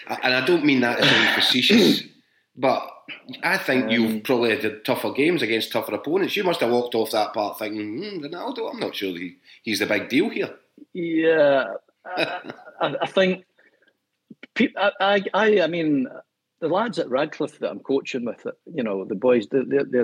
[0.07, 2.03] and I don't mean that as being facetious,
[2.55, 2.89] but
[3.43, 6.35] I think um, you've probably had tougher games against tougher opponents.
[6.35, 9.79] You must have walked off that part thinking, hmm, Ronaldo, I'm not sure he, he's
[9.79, 10.53] the big deal here.
[10.93, 11.65] Yeah,
[12.05, 13.45] I, I, think.
[14.77, 16.07] I, I, I mean,
[16.59, 20.03] the lads at Radcliffe that I'm coaching with, you know, the boys, they, they, they,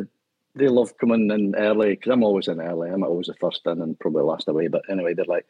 [0.55, 2.89] they love coming in early because I'm always in early.
[2.89, 4.67] I'm always the first in and probably last away.
[4.67, 5.45] But anyway, they're like,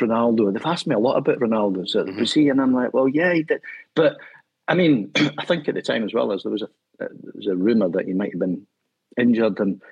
[0.00, 0.52] Ronaldo.
[0.52, 1.88] They've asked me a lot about Ronaldo.
[1.88, 2.20] So mm-hmm.
[2.20, 2.48] was he?
[2.48, 3.60] And I'm like, well, yeah, he did.
[3.94, 4.16] But
[4.68, 6.68] I mean, I think at the time as well as there was a
[7.00, 8.66] uh, there was a rumor that he might have been
[9.16, 9.82] injured, and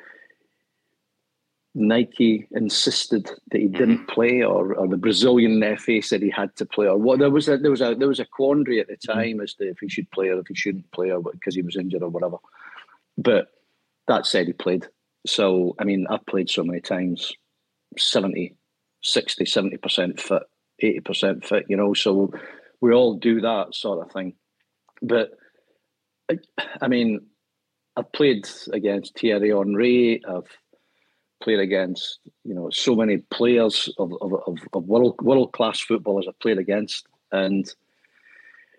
[1.74, 4.12] Nike insisted that he didn't mm-hmm.
[4.12, 7.18] play, or, or the Brazilian FA said he had to play, or what?
[7.18, 9.18] There was a there was a there was a quandary at the mm-hmm.
[9.18, 11.62] time as to if he should play or if he shouldn't play, or because he
[11.62, 12.36] was injured or whatever.
[13.18, 13.48] But
[14.06, 14.86] that said, he played.
[15.26, 17.32] So I mean, I've played so many times,
[17.98, 18.54] seventy
[19.02, 20.42] 60, 70% fit,
[20.82, 22.32] 80% fit, you know, so
[22.80, 24.34] we all do that sort of thing.
[25.00, 25.30] But
[26.80, 27.26] I mean,
[27.96, 30.48] I've played against Thierry Henry, I've
[31.42, 36.26] played against, you know, so many players of, of, of, of world world class footballers
[36.28, 37.06] I've played against.
[37.30, 37.66] And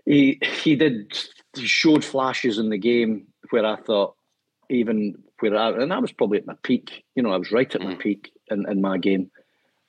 [0.05, 1.17] he he did
[1.55, 4.15] he showed flashes in the game where I thought
[4.69, 7.73] even where I and I was probably at my peak, you know, I was right
[7.73, 7.99] at my mm.
[7.99, 9.29] peak in, in my game.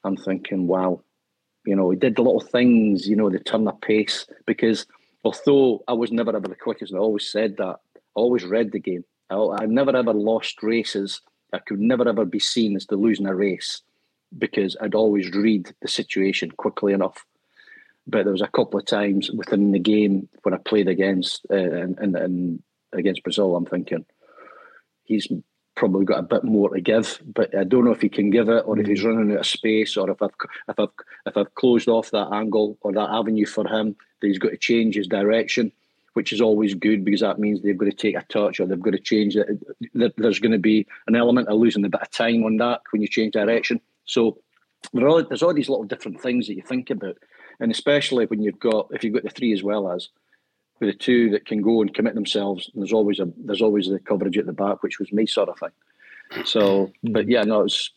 [0.05, 1.03] I'm thinking, wow,
[1.67, 4.27] you know, he did the little things, you know, the turn of pace.
[4.47, 4.87] Because
[5.25, 8.73] although I was never ever the quickest, and I always said that, I always read
[8.73, 9.05] the game.
[9.31, 11.21] I, I never ever lost races.
[11.53, 13.83] I could never ever be seen as the losing a race
[14.37, 17.25] because I'd always read the situation quickly enough.
[18.07, 21.55] But there was a couple of times within the game when I played against uh,
[21.55, 22.63] and, and, and
[22.93, 24.05] against Brazil, I'm thinking
[25.05, 25.29] he's
[25.75, 28.49] probably got a bit more to give, but I don't know if he can give
[28.49, 29.07] it or if he's mm.
[29.07, 30.35] running out of space or if I've
[30.69, 30.89] if I've
[31.27, 34.57] if I've closed off that angle or that avenue for him that he's got to
[34.57, 35.73] change his direction,
[36.15, 38.81] which is always good because that means they've got to take a touch or they've
[38.81, 39.47] got to change it.
[40.17, 43.03] There's going to be an element of losing a bit of time on that when
[43.03, 43.81] you change direction.
[44.05, 44.39] So
[44.93, 47.17] there's all these little different things that you think about,
[47.59, 50.09] and especially when you've got if you've got the three as well as
[50.85, 52.71] with the two that can go and commit themselves.
[52.73, 55.49] And there's always a there's always the coverage at the back, which was me sort
[55.49, 56.45] of thing.
[56.45, 57.13] So, hmm.
[57.13, 57.91] but yeah, no, it's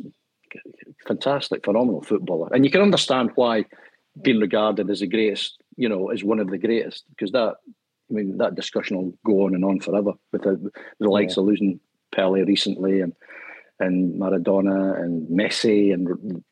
[1.07, 3.65] fantastic, phenomenal footballer, and you can understand why
[4.21, 7.55] being regarded as the greatest, you know, as one of the greatest, because that
[8.09, 11.41] I mean that discussion will go on and on forever with the, the likes yeah.
[11.41, 11.79] of losing
[12.13, 13.13] Pele recently and
[13.79, 16.43] and Maradona and Messi and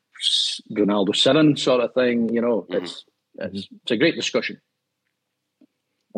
[0.72, 2.28] Ronaldo seven sort of thing.
[2.32, 2.84] You know, mm-hmm.
[2.84, 3.04] it's
[3.38, 4.60] it's it's a great discussion.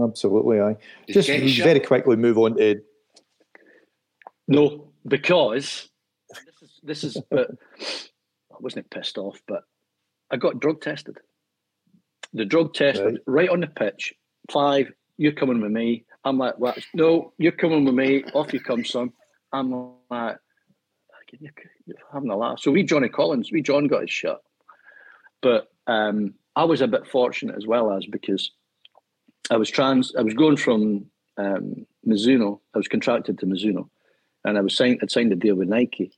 [0.02, 0.76] Absolutely, I
[1.08, 2.80] just very quickly move on to.
[4.46, 5.88] No, because
[6.28, 7.22] this is this is.
[7.30, 9.62] But I wasn't pissed off, but
[10.30, 11.18] I got drug tested.
[12.32, 13.14] The drug test right.
[13.26, 14.14] right on the pitch.
[14.50, 16.04] Five, you're coming with me.
[16.24, 16.78] I'm like, what?
[16.94, 18.24] No, you're coming with me.
[18.34, 19.12] Off you come, son.
[19.52, 19.70] I'm
[20.10, 20.36] like,
[21.40, 21.52] you're
[22.12, 22.60] having a laugh.
[22.60, 24.42] So we Johnny Collins, we John got his shot,
[25.42, 28.50] but um, I was a bit fortunate as well as because
[29.50, 30.14] I was trans.
[30.14, 31.06] I was going from
[31.36, 32.60] um, Mizuno.
[32.74, 33.88] I was contracted to Mizuno,
[34.44, 35.00] and I was signed.
[35.02, 36.12] I'd signed a deal with Nike,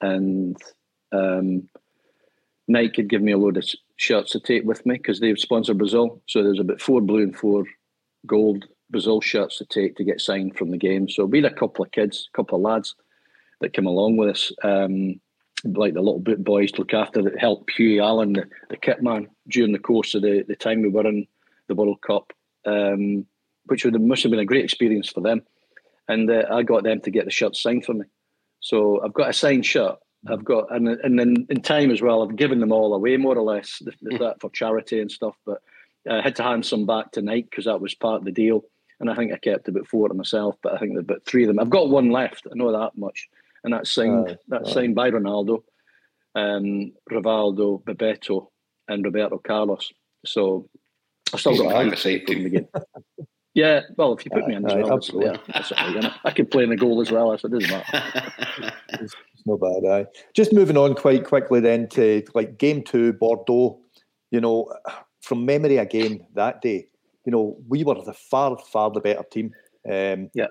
[0.00, 0.56] and
[1.12, 1.68] um,
[2.68, 5.78] Nike had given me a load of shirts to take with me because they've sponsored
[5.78, 6.20] Brazil.
[6.26, 7.64] So there's about four blue and four
[8.26, 11.08] gold Brazil shirts to take to get signed from the game.
[11.08, 12.94] So we had a couple of kids, a couple of lads
[13.60, 15.20] that came along with us, um,
[15.64, 19.02] like the little boot boys to look after that helped Hughie Allen, the, the kit
[19.02, 21.26] man, during the course of the, the time we were in
[21.68, 22.32] the World Cup,
[22.66, 23.26] um,
[23.66, 25.42] which would have, must have been a great experience for them.
[26.08, 28.04] And uh, I got them to get the shirt signed for me.
[28.60, 29.96] So I've got a signed shirt.
[30.28, 33.36] I've got, and, and then in time as well, I've given them all away more
[33.36, 35.36] or less, that for charity and stuff.
[35.44, 35.62] But
[36.10, 38.64] I had to hand some back tonight because that was part of the deal.
[38.98, 41.48] And I think I kept about four to myself, but I think about three of
[41.48, 41.58] them.
[41.58, 42.46] I've got one left.
[42.50, 43.28] I know that much
[43.66, 44.30] and that's signed.
[44.30, 45.64] Uh, that's signed by Ronaldo,
[46.36, 48.46] um, Rivaldo, Bebeto,
[48.86, 49.92] and Roberto Carlos.
[50.24, 50.68] So
[51.32, 52.68] I still got say from the game.
[53.54, 55.40] Yeah, well, if you put me in as well, absolutely.
[55.48, 57.38] Yeah, I could play in the goal as well.
[57.38, 58.74] So it doesn't matter.
[58.90, 59.90] it's, it's no bad.
[59.90, 60.06] Aye.
[60.34, 63.80] Just moving on quite quickly then to like game two, Bordeaux.
[64.30, 64.70] You know,
[65.22, 66.88] from memory again that day,
[67.24, 69.54] you know, we were the far, far the better team.
[69.90, 70.48] Um, yeah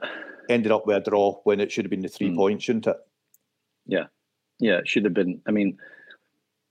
[0.49, 2.35] ended up with a draw when it should have been the three mm.
[2.35, 2.97] points, shouldn't it?
[3.85, 4.05] Yeah,
[4.59, 5.41] yeah, it should have been.
[5.47, 5.77] I mean,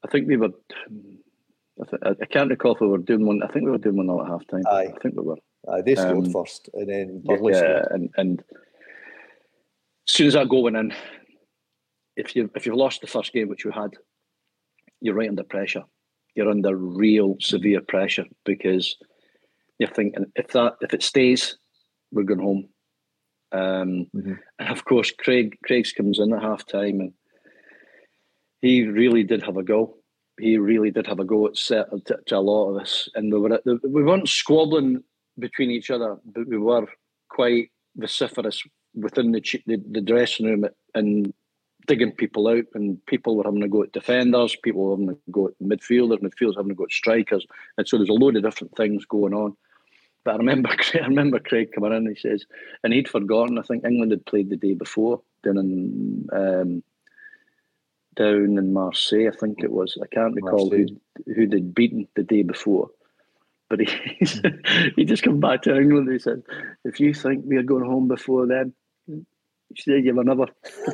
[0.05, 0.51] I think we were.
[2.03, 3.43] I, I can't recall if we were doing one.
[3.43, 4.63] I think we were doing one all at half time.
[4.67, 4.93] Aye.
[4.95, 5.37] I think we were.
[5.69, 7.87] Aye, they scored um, first, and then Burley yeah, scored.
[7.91, 8.45] and and
[10.09, 10.93] as soon as that goal went in,
[12.17, 13.91] if you if you've lost the first game which you had,
[15.01, 15.85] you're right under pressure.
[16.35, 18.97] You're under real severe pressure because
[19.79, 21.57] you're thinking if that if it stays,
[22.13, 22.69] we're going home.
[23.53, 24.35] Um, mm-hmm.
[24.59, 27.13] And of course, Craig Craig's comes in at half time and
[28.61, 29.97] he really did have a go.
[30.39, 33.33] He really did have a go at set to, to a lot of us, and
[33.33, 35.03] we were the, we weren't squabbling
[35.39, 36.87] between each other, but we were
[37.29, 38.63] quite vociferous
[38.95, 41.33] within the the, the dressing room and
[41.87, 45.19] digging people out, and people were having to go at defenders, people were having to
[45.31, 47.47] go at midfielders, midfielders having to go at strikers,
[47.79, 49.57] and so there's a load of different things going on.
[50.25, 51.99] But I remember, I remember Craig coming in.
[51.99, 52.45] And he says,
[52.83, 53.59] and he'd forgotten.
[53.59, 56.83] I think England had played the day before down in um,
[58.15, 59.29] down in Marseille.
[59.29, 59.97] I think it was.
[60.03, 60.87] I can't recall who
[61.35, 62.91] who they'd beaten the day before.
[63.69, 63.87] But he
[64.97, 66.11] he just come back to England.
[66.13, 66.43] He said,
[66.85, 68.75] "If you think we're going home before then,
[69.07, 69.25] you
[69.75, 70.47] should have another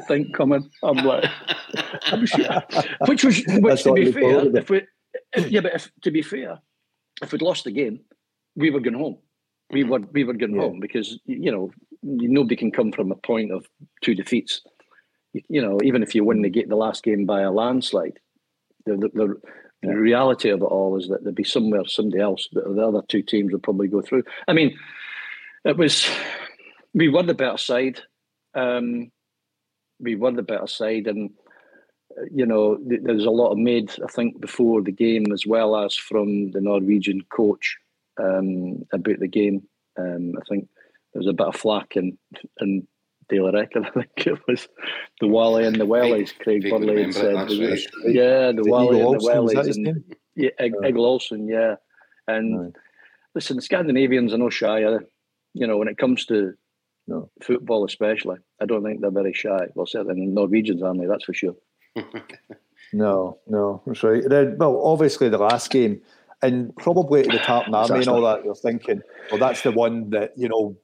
[0.09, 1.25] think coming." I'm like,
[2.07, 2.63] I'm sure.
[3.07, 4.83] Which was, which to be fair, if we,
[5.33, 6.59] if, yeah, but if, to be fair,
[7.23, 8.01] if we'd lost the game,
[8.57, 9.19] we were going home.
[9.71, 10.63] We were we were going yeah.
[10.63, 11.71] home because you know
[12.03, 13.67] nobody can come from a point of
[14.03, 14.63] two defeats.
[15.33, 18.19] You, know, even if you win the the last game by a landslide,
[18.87, 19.41] the the, the,
[19.83, 19.91] yeah.
[19.93, 22.49] reality of it all is that there'd be somewhere somebody else.
[22.53, 24.25] The, the other two teams would probably go through.
[24.49, 24.77] I mean,
[25.65, 26.09] it was
[26.95, 28.01] we were the better side.
[28.55, 29.11] Um,
[30.01, 31.31] we were the better side, and
[32.31, 35.95] you know, there's a lot of made, I think, before the game as well as
[35.95, 37.77] from the Norwegian coach
[38.19, 39.63] um, about the game.
[39.99, 40.69] Um, I think
[41.13, 42.19] there was a bit of flack and,
[42.61, 42.87] in
[43.31, 43.87] Daily Record.
[43.87, 44.69] I think it was
[45.21, 46.37] the Wally and the Wellies.
[46.39, 47.81] Craig Burley had said, right.
[48.07, 50.05] yeah, the, the Wally and the Wellies, and
[50.35, 51.77] yeah, Eg- uh, Olsen, yeah.
[52.27, 52.73] And right.
[53.35, 54.81] listen, the Scandinavians are no shy.
[55.55, 56.55] You know, when it comes to
[57.07, 57.31] no.
[57.43, 59.67] football, especially, I don't think they're very shy.
[59.75, 61.07] Well, certainly Norwegians aren't they?
[61.07, 61.57] That's for sure.
[62.93, 64.23] no, no, that's right.
[64.27, 66.01] Then, well, obviously the last game
[66.43, 70.33] and probably the Tartan Army and all that, you're thinking, well, that's the one that
[70.37, 70.77] you know,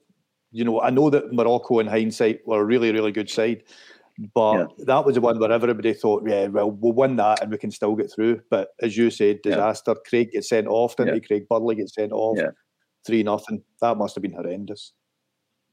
[0.53, 0.80] you know.
[0.80, 3.62] I know that Morocco, in hindsight, were a really, really good side,
[4.34, 4.84] but yeah.
[4.86, 7.70] that was the one where everybody thought, yeah, well, we'll win that and we can
[7.70, 8.40] still get through.
[8.51, 9.94] But as you said, disaster.
[9.97, 10.09] Yeah.
[10.09, 11.14] Craig gets sent off, didn't yeah.
[11.14, 11.20] he?
[11.20, 12.38] Craig Burley gets sent off,
[13.07, 13.62] three nothing.
[13.80, 14.92] That must have been horrendous.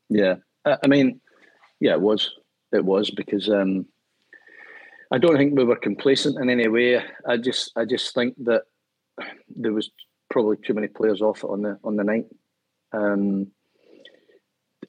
[0.10, 1.22] Yeah, I mean,
[1.80, 2.32] yeah, it was.
[2.72, 3.86] It was because um,
[5.12, 7.02] I don't think we were complacent in any way.
[7.28, 8.64] I just, I just think that
[9.56, 9.92] there was
[10.30, 12.26] probably too many players off on the on the night.
[12.92, 13.52] Um,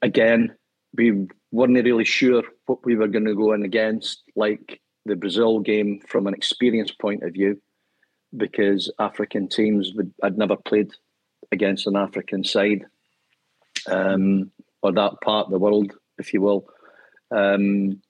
[0.05, 0.55] again,
[0.97, 5.59] we weren't really sure what we were going to go in against, like the Brazil
[5.59, 7.61] game from an experience point of view,
[8.37, 10.93] because African teams would I'd never played
[11.51, 12.85] against an African side,
[13.91, 14.53] um,
[14.83, 16.67] or that part of the world, if you will.
[17.31, 18.01] Um,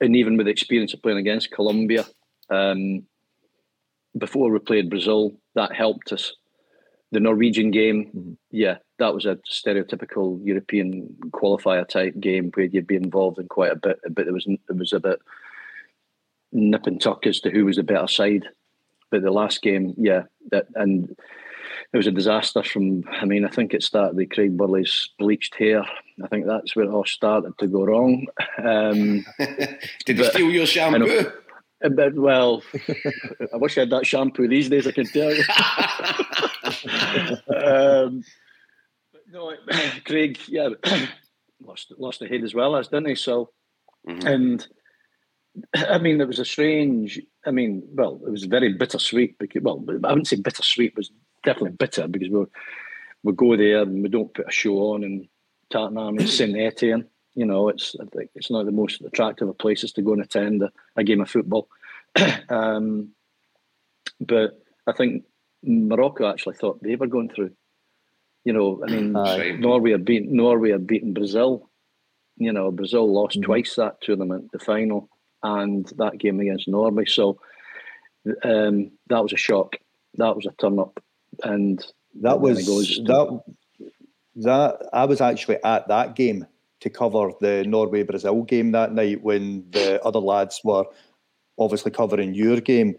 [0.00, 2.04] and even with the experience of playing against Colombia,
[2.50, 3.04] um,
[4.18, 6.34] before we played Brazil, that helped us.
[7.12, 8.32] The Norwegian game, mm-hmm.
[8.50, 13.72] yeah, that was a stereotypical European qualifier type game where you'd be involved in quite
[13.72, 15.20] a bit, but it was it was a bit
[16.52, 18.48] nip and tuck as to who was the better side.
[19.10, 21.14] But the last game, yeah, that, and
[21.92, 23.04] it was a disaster from.
[23.10, 25.84] I mean, I think it started with Craig Burley's bleached hair.
[26.22, 28.26] I think that's where it all started to go wrong.
[28.62, 29.24] Um,
[30.06, 31.30] Did they steal your shampoo?
[31.80, 32.62] But, well,
[33.52, 34.86] I wish I had that shampoo these days.
[34.86, 35.42] I can tell you.
[37.54, 38.22] um,
[39.32, 39.54] no,
[40.04, 40.70] Craig, yeah,
[41.64, 43.14] lost lost the head as well as didn't he?
[43.14, 43.50] So,
[44.06, 44.26] mm-hmm.
[44.26, 44.66] and
[45.74, 47.20] I mean, it was a strange.
[47.46, 49.38] I mean, well, it was very bittersweet.
[49.38, 50.92] Because well, I wouldn't say bittersweet.
[50.92, 51.10] It was
[51.44, 52.44] definitely bitter because we
[53.22, 55.28] we go there and we don't put a show on and
[55.70, 57.06] Tartan Army Saint Etienne.
[57.34, 60.22] You know, it's I think it's not the most attractive of places to go and
[60.22, 61.68] attend a, a game of football.
[62.48, 63.10] um,
[64.20, 65.24] but I think
[65.62, 67.52] Morocco actually thought they were going through.
[68.44, 71.68] You know, I mean, uh, Norway had beaten Norway had beaten Brazil.
[72.36, 73.44] You know, Brazil lost mm-hmm.
[73.44, 75.08] twice that tournament, the final,
[75.42, 77.04] and that game against Norway.
[77.04, 77.38] So
[78.44, 79.76] um, that was a shock.
[80.16, 81.02] That was a turn up,
[81.44, 81.84] and
[82.20, 83.42] that was that.
[84.36, 86.46] That I was actually at that game
[86.80, 90.84] to cover the Norway Brazil game that night when the other lads were
[91.58, 92.96] obviously covering your game.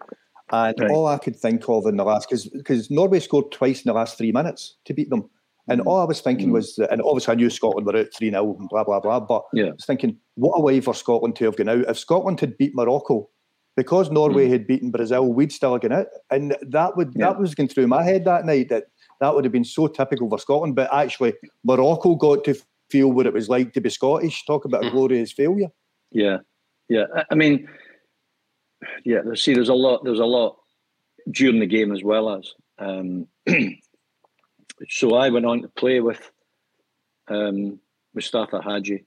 [0.54, 0.92] And right.
[0.92, 4.20] all I could think of in the last, because Norway scored twice in the last
[4.20, 5.28] three minutes to beat them.
[5.68, 5.88] And mm.
[5.88, 6.54] all I was thinking mm.
[6.54, 9.20] was, and obviously I knew Scotland were out 3 0 and blah, blah, blah.
[9.20, 9.66] But yeah.
[9.66, 11.86] I was thinking, what a way for Scotland to have gone out.
[11.88, 13.30] If Scotland had beat Morocco,
[13.76, 14.52] because Norway mm.
[14.52, 16.08] had beaten Brazil, we'd still have gone out.
[16.30, 17.30] And that would yeah.
[17.30, 18.84] that was going through my head that night that
[19.22, 20.76] that would have been so typical for Scotland.
[20.76, 21.34] But actually,
[21.64, 22.56] Morocco got to
[22.92, 24.46] feel what it was like to be Scottish.
[24.46, 24.92] Talk about a mm.
[24.92, 25.70] glorious failure.
[26.12, 26.38] Yeah,
[26.90, 27.06] yeah.
[27.32, 27.68] I mean,
[29.04, 29.22] yeah.
[29.36, 30.04] See, there's a lot.
[30.04, 30.58] There's a lot
[31.30, 32.54] during the game as well as.
[32.80, 33.28] Um,
[34.90, 36.32] so I went on to play with
[37.28, 37.80] um,
[38.14, 39.06] Mustafa Hadji,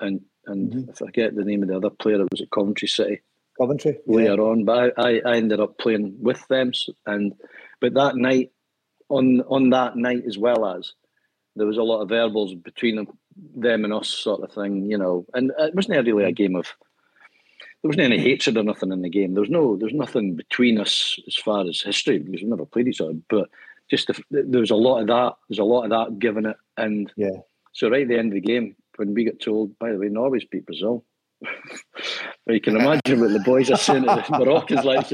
[0.00, 0.90] and and mm-hmm.
[0.90, 2.20] I forget the name of the other player.
[2.20, 3.20] It was at Coventry City.
[3.58, 4.48] Coventry later yeah.
[4.48, 6.72] on, but I, I, ended up playing with them,
[7.06, 7.34] and
[7.80, 8.50] but that night
[9.08, 10.92] on on that night as well as
[11.56, 13.06] there was a lot of verbals between them,
[13.54, 15.24] them and us, sort of thing, you know.
[15.34, 16.66] And it wasn't really a game of
[17.84, 19.34] there wasn't any hatred or nothing in the game.
[19.34, 22.88] There was no, there's nothing between us as far as history because we've never played
[22.88, 23.12] each other.
[23.28, 23.50] But
[23.90, 25.34] just the, there was a lot of that.
[25.50, 27.36] There's a lot of that given it, and yeah.
[27.74, 30.08] So right at the end of the game, when we got told, by the way,
[30.08, 31.04] Norway's beat Brazil.
[32.46, 35.06] you can imagine what the boys are saying to the Moroccans like,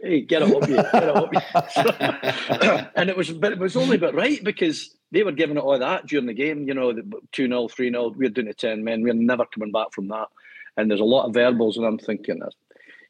[0.00, 2.86] "Hey, get it up, you, get it up." You.
[2.94, 5.76] and it was, but it was only but right because they were giving it all
[5.80, 6.68] that during the game.
[6.68, 6.92] You know,
[7.32, 9.02] two 0 three 0 We're doing it ten men.
[9.02, 10.28] We're never coming back from that.
[10.76, 12.52] And there's a lot of verbals, and I'm thinking that,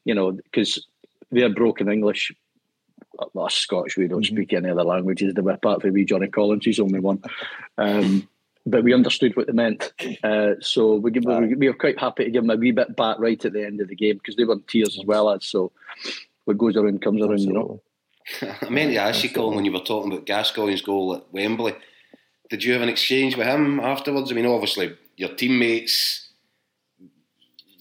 [0.05, 0.85] you know, because
[1.31, 2.31] they're broken English.
[3.35, 4.35] Us Scottish, we don't mm-hmm.
[4.35, 5.33] speak any other languages.
[5.33, 7.21] They were apart from me, Johnny Collins, he's only one.
[7.77, 8.27] Um,
[8.67, 9.91] but we understood what they meant.
[10.23, 12.95] Uh, so we, give, we, we, were quite happy to give them a wee bit
[12.95, 15.29] back right at the end of the game because they were in tears as well
[15.29, 15.71] as so.
[16.45, 17.53] What goes around comes around, Absolutely.
[17.53, 17.81] you know.
[18.61, 21.75] I meant to ask you, Colin, when you were talking about Gascoigne's goal at Wembley.
[22.49, 24.31] Did you have an exchange with him afterwards?
[24.31, 26.26] I mean, obviously, your teammates,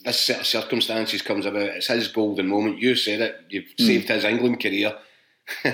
[0.06, 1.62] this set of circumstances comes about.
[1.62, 2.78] It's his golden moment.
[2.78, 3.36] You said it.
[3.48, 3.86] You've mm.
[3.86, 4.96] saved his England career.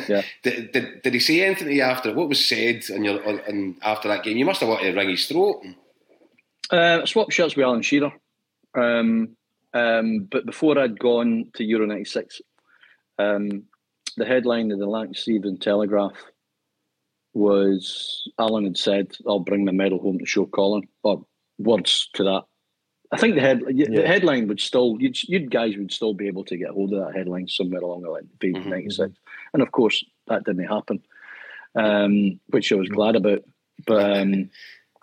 [0.06, 0.20] Yeah.
[0.42, 2.12] did, did, did he say anything to you after?
[2.12, 4.36] What was said on your on, on after that game?
[4.36, 5.64] You must have wanted to wring his throat.
[6.70, 8.12] Uh, I swapped shirts with Alan Shearer.
[8.74, 9.34] Um,
[9.72, 12.42] um, but before I'd gone to Euro 96,
[13.18, 13.62] um,
[14.18, 16.22] the headline of the Lancashire Evening Telegraph
[17.32, 21.24] was Alan had said, "I'll bring the medal home to show Colin," or
[21.58, 22.44] words to that.
[23.12, 23.86] I think the head yeah.
[23.90, 27.04] the headline would still you'd, you'd guys would still be able to get hold of
[27.04, 28.70] that headline somewhere along the line, page mm-hmm.
[28.70, 29.12] ninety six,
[29.52, 31.02] and of course that didn't happen,
[31.74, 33.44] um, which I was glad about.
[33.86, 34.50] But um,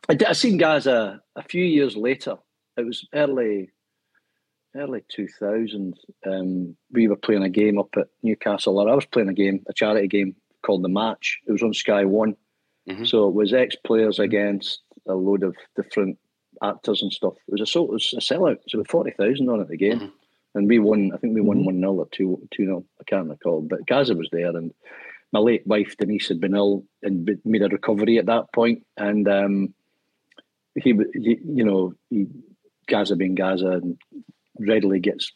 [0.10, 2.38] I, I seen guys a, a few years later.
[2.78, 3.72] It was early
[4.76, 5.94] early 2000s,
[6.26, 9.64] um, we were playing a game up at Newcastle, or I was playing a game,
[9.68, 11.40] a charity game called The Match.
[11.48, 12.36] It was on Sky One.
[12.88, 13.06] Mm-hmm.
[13.06, 16.18] So it was ex players against a load of different
[16.64, 17.34] actors and stuff.
[17.48, 18.58] It was a, so, it was a sellout.
[18.68, 20.00] So with 40,000 on at the game.
[20.00, 20.16] Mm-hmm.
[20.56, 21.66] And we won, I think we won mm-hmm.
[21.66, 22.86] 1 0 or 2 two 0.
[23.00, 23.62] I can't recall.
[23.62, 24.50] But Gazza was there.
[24.50, 24.74] And
[25.32, 28.86] my late wife, Denise, had been ill and made a recovery at that point.
[28.98, 29.74] And um,
[30.76, 32.28] he, he you know, he,
[32.88, 33.98] Gazza being Gaza and
[34.60, 35.32] readily gets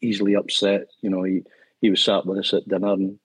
[0.00, 0.86] easily upset.
[1.02, 1.42] You know, he,
[1.80, 3.18] he was sat with us at dinner and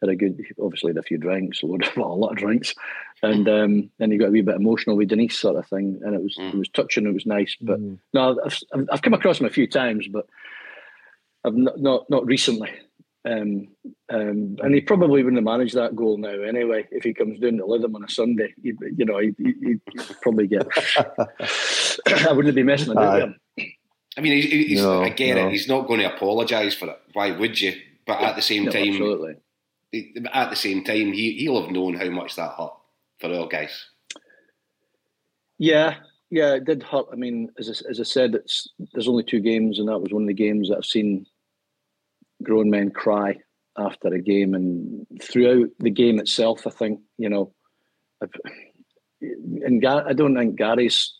[0.00, 2.74] had a good, obviously had a few drinks, a, lot, a lot of drinks,
[3.26, 6.14] and um, then he got a wee bit emotional with Denise, sort of thing, and
[6.14, 6.54] it was mm.
[6.54, 7.56] it was touching, it was nice.
[7.60, 7.98] But mm.
[8.14, 8.58] no, I've,
[8.90, 10.26] I've come across him a few times, but
[11.44, 12.70] I've not not, not recently.
[13.24, 13.68] Um,
[14.08, 16.86] um, and he probably wouldn't have managed that goal now anyway.
[16.92, 19.80] If he comes down to Lytham on a Sunday, he, you know, he'd, he'd,
[20.22, 20.64] probably get.
[22.28, 23.40] I wouldn't be messing about with him.
[24.16, 25.48] I mean, he's, he's no, I get no.
[25.48, 25.50] it.
[25.50, 26.98] He's not going to apologise for it.
[27.14, 27.74] Why would you?
[28.06, 29.34] But at the same no, time, absolutely.
[30.32, 32.74] At the same time, he he'll have known how much that hurt
[33.18, 33.86] for our guys.
[35.58, 35.96] Yeah,
[36.30, 37.06] yeah, it did hurt.
[37.12, 40.12] I mean, as I, as I said, it's there's only two games, and that was
[40.12, 41.26] one of the games that I've seen
[42.42, 43.38] grown men cry
[43.78, 47.54] after a game, and throughout the game itself, I think you know,
[48.22, 48.32] I've,
[49.20, 51.14] and I don't think Gary's.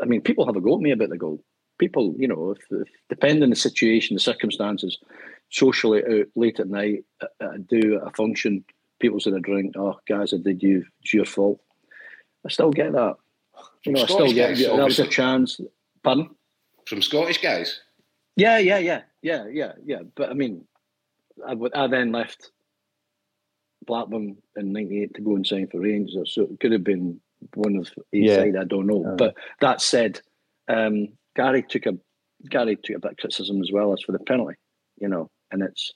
[0.00, 1.44] I mean, people have a go at me about the goal.
[1.78, 4.98] People, you know, if, if depending on the situation, the circumstances,
[5.50, 8.64] socially out late at night, uh, do a function,
[9.02, 9.74] people's in a drink.
[9.76, 10.84] Oh, guys, I did you.
[11.02, 11.60] It's your fault.
[12.46, 13.16] I still get that.
[13.84, 15.60] You know, Scottish I still get guys, that was a chance.
[16.02, 16.30] Pardon?
[16.86, 17.80] From Scottish guys.
[18.36, 19.98] Yeah, yeah, yeah, yeah, yeah, yeah.
[20.14, 20.64] But I mean,
[21.46, 22.50] I, I then left
[23.84, 27.20] Blackburn in '98 to go and sign for Rangers, so it could have been
[27.54, 28.36] one of a yeah.
[28.36, 28.56] side.
[28.56, 29.04] I don't know.
[29.04, 30.20] Uh, but that said,
[30.68, 31.98] um, Gary took a
[32.48, 34.56] Gary took a bit of criticism as well as for the penalty,
[34.98, 35.92] you know, and it's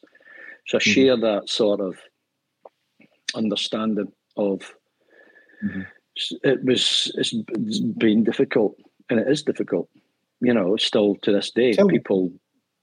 [0.66, 0.90] so I mm-hmm.
[0.90, 1.96] share that sort of
[3.34, 4.60] understanding of
[5.64, 5.82] mm-hmm.
[6.44, 7.32] it was it's
[7.98, 8.76] been difficult
[9.10, 9.88] and it is difficult
[10.40, 12.32] you know, still to this day, Tell people,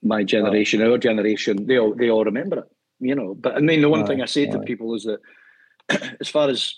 [0.02, 0.92] my generation, oh.
[0.92, 2.66] our generation, they all they all remember it.
[3.00, 5.20] You know, but I mean, the one thing I say to people is that,
[6.22, 6.74] as far as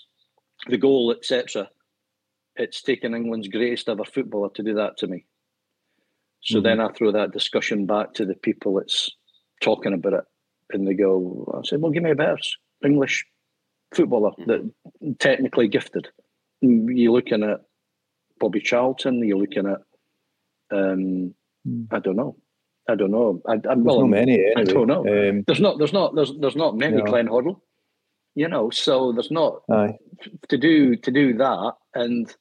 [0.66, 1.68] the goal, etc.,
[2.56, 5.24] it's taken England's greatest ever footballer to do that to me.
[6.42, 6.64] So mm-hmm.
[6.64, 9.10] then I throw that discussion back to the people that's
[9.60, 10.24] talking about it,
[10.70, 12.38] and they go, "I said, well, give me a better
[12.84, 13.24] English
[13.96, 14.50] footballer mm-hmm.
[14.50, 16.08] that technically gifted."
[16.60, 17.60] You're looking at
[18.40, 19.22] Bobby Charlton.
[19.26, 19.78] You're looking at
[20.70, 21.34] um,
[21.66, 21.86] mm.
[21.90, 22.36] I don't know.
[22.88, 23.42] I don't know.
[23.46, 24.34] I, I, well, not many.
[24.34, 24.54] Anyway.
[24.56, 25.00] I don't know.
[25.00, 25.78] Um, there's not.
[25.78, 26.14] There's not.
[26.14, 27.04] There's there's not many no.
[27.04, 27.60] Glenn Hoddle.
[28.34, 29.96] You know, so there's not Aye.
[30.48, 31.72] to do to do that.
[31.94, 32.34] And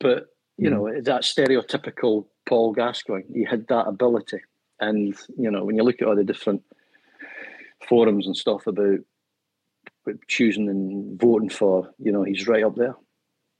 [0.00, 0.26] but
[0.56, 0.72] you mm.
[0.72, 3.32] know that stereotypical Paul Gascoigne.
[3.32, 4.40] He had that ability,
[4.80, 6.62] and you know when you look at all the different
[7.88, 8.98] forums and stuff about
[10.28, 12.96] choosing and voting for, you know, he's right up there.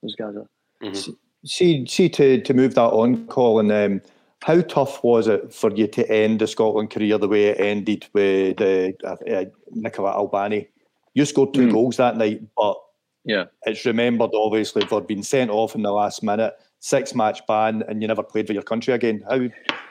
[0.03, 0.47] Those guys are.
[0.83, 1.13] Mm-hmm
[1.45, 3.71] see, see to, to move that on, Colin.
[3.71, 4.03] Um,
[4.43, 8.07] how tough was it for you to end the Scotland career the way it ended
[8.15, 10.69] with uh, uh, Nicola Albani?
[11.15, 11.73] You scored two mm.
[11.73, 12.77] goals that night, but
[13.25, 17.83] yeah, it's remembered obviously for being sent off in the last minute, six match ban,
[17.89, 19.23] and you never played for your country again.
[19.29, 19.49] How,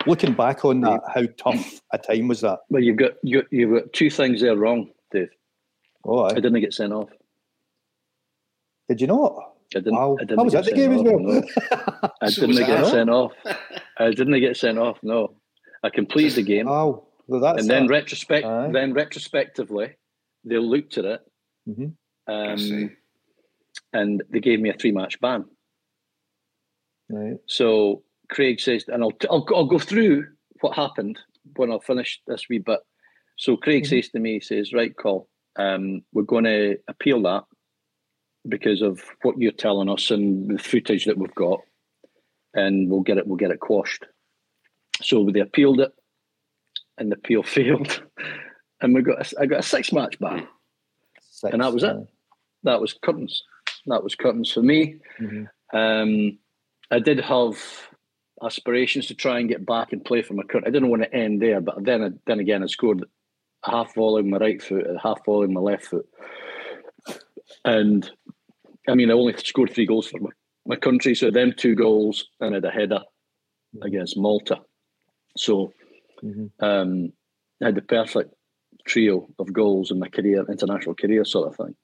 [0.08, 2.60] looking back on that, how tough a time was that?
[2.70, 5.30] Well, you've got you, you've got two things there wrong, Dave.
[6.06, 7.10] Oh, I didn't get sent off.
[8.88, 9.36] Did you not?
[9.76, 9.96] I didn't.
[9.96, 10.18] Wow.
[10.20, 11.20] I didn't How was that the game as well?
[11.20, 11.44] No.
[12.22, 13.34] I so didn't get sent off.
[13.98, 14.98] I didn't get sent off.
[15.04, 15.36] No,
[15.84, 16.68] I completed the game.
[16.68, 18.46] Oh, well, and then retrospect.
[18.46, 18.72] Aye.
[18.72, 19.96] Then retrospectively,
[20.44, 21.22] they looked at it,
[21.68, 22.34] mm-hmm.
[22.34, 22.96] um,
[23.94, 25.46] and they gave me a three-match ban.
[27.10, 27.38] Right.
[27.48, 30.26] So Craig says, and I'll, I'll I'll go through
[30.62, 31.20] what happened
[31.56, 32.80] when I'll finish this wee bit.
[33.38, 33.90] So Craig mm-hmm.
[33.90, 35.30] says to me, he says, "Right, call.
[35.60, 37.44] Um, we're going to appeal that."
[38.48, 41.60] because of what you're telling us and the footage that we've got,
[42.54, 43.28] and we'll get it.
[43.28, 44.06] We'll get it quashed.
[45.02, 45.92] So they appealed it,
[46.98, 48.04] and the appeal failed,
[48.82, 49.32] and we got.
[49.34, 50.48] A, I got a six match ban,
[51.22, 51.96] six, and that was it.
[52.64, 53.44] That was curtains.
[53.86, 54.98] That was curtains for me.
[55.20, 55.78] Mm-hmm.
[55.78, 56.38] Um,
[56.92, 57.58] I did have
[58.44, 60.68] aspirations to try and get back and play for my country.
[60.68, 63.06] I didn't want to end there, but then, then again, I scored
[63.64, 66.08] half volley with my right foot, a half volley with my left foot,
[67.66, 68.10] and
[68.88, 70.30] I mean, I only scored three goals for my,
[70.66, 73.02] my country, so them two goals and I had a header
[73.84, 74.58] against Malta.
[75.38, 75.74] So
[76.24, 76.64] mm-hmm.
[76.64, 77.14] um,
[77.62, 78.34] I had the perfect
[78.88, 81.76] trio of goals in my career, international career sort of thing.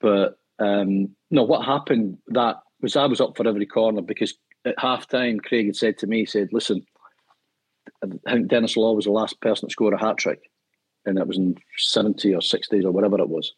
[0.00, 4.34] But um, no, what happened that was I was up for every corner because
[4.64, 6.84] at half time, Craig had said to me, he said, listen,
[8.02, 10.50] I think Denis Law was the last person to score a hat trick,
[11.08, 13.52] and that was in 70 or 60s or whatever it was.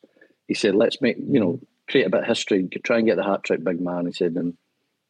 [0.48, 3.24] He said, let's make, you know, create a bit of history, try and get the
[3.24, 4.06] hat trick, big man.
[4.06, 4.56] He said, and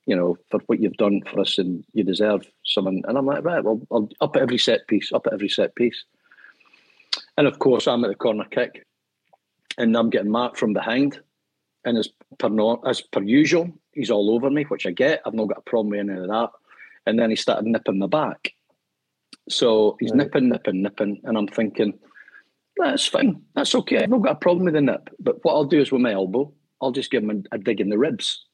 [0.06, 3.02] you know, for what you've done for us, and you deserve someone.
[3.06, 5.74] And I'm like, right, well, I'll up at every set piece, up at every set
[5.74, 6.04] piece.
[7.36, 8.86] And of course, I'm at the corner kick,
[9.78, 11.20] and I'm getting marked from behind,
[11.84, 12.50] and as per
[12.86, 15.22] as per usual, he's all over me, which I get.
[15.24, 16.50] I've not got a problem with any of that.
[17.06, 18.52] And then he started nipping my back.
[19.48, 20.18] So he's right.
[20.18, 21.98] nipping, nipping, nipping, and I'm thinking,
[22.80, 23.42] that's fine.
[23.54, 24.02] That's okay.
[24.02, 25.10] I've not got a problem with the nip.
[25.18, 27.80] But what I'll do is with my elbow, I'll just give him a, a dig
[27.80, 28.44] in the ribs.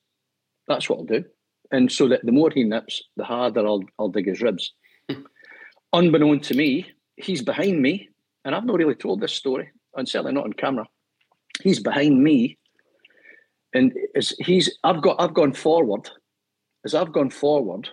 [0.68, 1.24] That's what I'll do.
[1.70, 4.72] And so that the more he nips, the harder I'll I'll dig his ribs.
[5.92, 8.08] Unbeknown to me, he's behind me,
[8.44, 10.86] and I've not really told this story, and certainly not on camera.
[11.62, 12.58] He's behind me,
[13.74, 16.08] and as he's I've got I've gone forward.
[16.84, 17.88] As I've gone forward,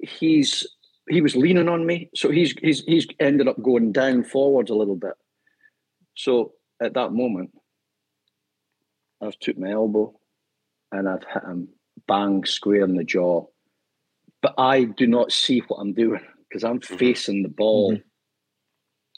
[0.00, 0.66] he's
[1.08, 4.74] he was leaning on me, so he's he's he's ended up going down forwards a
[4.74, 5.14] little bit.
[6.14, 7.50] So at that moment,
[9.20, 10.14] I've took my elbow
[10.92, 11.68] and I've hit him
[12.06, 13.46] bang square in the jaw.
[14.42, 16.96] But I do not see what I'm doing because I'm mm-hmm.
[16.96, 17.92] facing the ball.
[17.92, 18.02] Mm-hmm.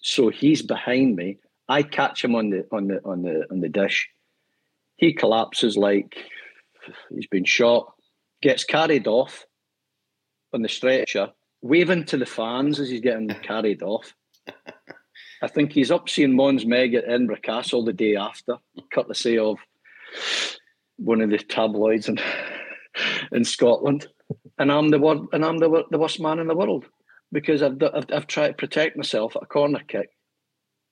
[0.00, 1.38] So he's behind me.
[1.68, 4.08] I catch him on the on the on the on the dish.
[4.96, 6.16] He collapses like
[7.10, 7.92] he's been shot,
[8.40, 9.44] gets carried off
[10.54, 14.14] on the stretcher, waving to the fans as he's getting carried off.
[15.42, 18.56] I think he's up seeing Mons Meg at Edinburgh Castle the day after,
[18.92, 19.58] courtesy of
[20.96, 22.18] one of the tabloids in,
[23.32, 24.06] in Scotland.
[24.58, 26.86] And I'm the word, and I'm the, the worst man in the world
[27.32, 30.10] because I've, I've, I've tried to protect myself at a corner kick.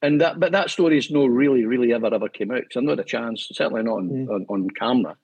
[0.02, 2.84] And that, but that story is no really, really ever, ever came out because I've
[2.84, 4.28] not a chance, certainly not on, mm.
[4.28, 5.16] on, on, camera.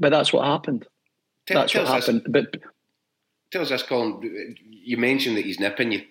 [0.00, 0.86] But that's what happened.
[1.46, 2.22] Tell, that's tell what happened.
[2.26, 2.60] This, but
[3.52, 4.56] tell us this, Colin.
[4.68, 6.02] You mentioned that he's nipping you.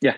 [0.00, 0.16] Yeah.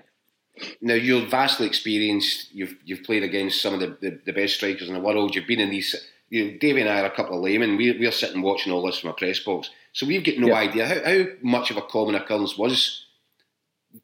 [0.80, 2.52] Now you're vastly experienced.
[2.52, 5.34] You've you've played against some of the, the, the best strikers in the world.
[5.34, 5.94] You've been in these.
[6.30, 7.76] You know, Davey and I are a couple of laymen.
[7.76, 10.54] We're, we're sitting watching all this from a press box, so we've got no yeah.
[10.54, 13.06] idea how, how much of a common occurrence was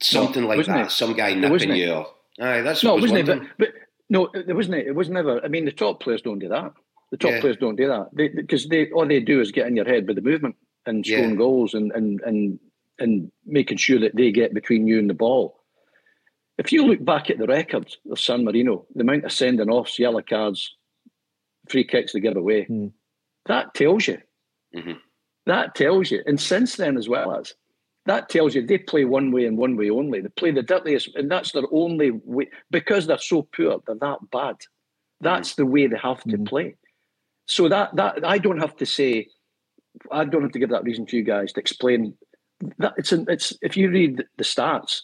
[0.01, 0.87] something no, like that.
[0.87, 0.91] It?
[0.91, 1.93] Some guy nipping you.
[1.93, 2.07] Or,
[2.41, 3.27] aye, that's no, wasn't it?
[3.27, 3.69] But, but
[4.09, 4.77] no, it wasn't.
[4.77, 5.45] It, it was never.
[5.45, 6.73] I mean, the top players don't do that.
[7.11, 7.41] The top yeah.
[7.41, 10.07] players don't do that because they, they all they do is get in your head
[10.07, 11.37] with the movement and scoring yeah.
[11.37, 12.59] goals and and and
[12.99, 15.57] and making sure that they get between you and the ball.
[16.61, 19.99] If you look back at the records of San Marino, the amount of sending offs,
[19.99, 20.77] yellow cards,
[21.71, 22.93] free kicks they give away, mm.
[23.47, 24.19] that tells you.
[24.77, 24.99] Mm-hmm.
[25.47, 26.23] That tells you.
[26.27, 27.55] And since then, as well as
[28.05, 30.21] that tells you they play one way and one way only.
[30.21, 33.81] They play the dirtiest, and that's their only way because they're so poor.
[33.87, 34.57] They're that bad.
[35.23, 35.63] That's mm-hmm.
[35.63, 36.45] the way they have to mm-hmm.
[36.45, 36.77] play.
[37.47, 39.29] So that that I don't have to say.
[40.13, 42.15] I don't have to give that reason to you guys to explain
[42.79, 45.01] that it's an, it's if you read the stats,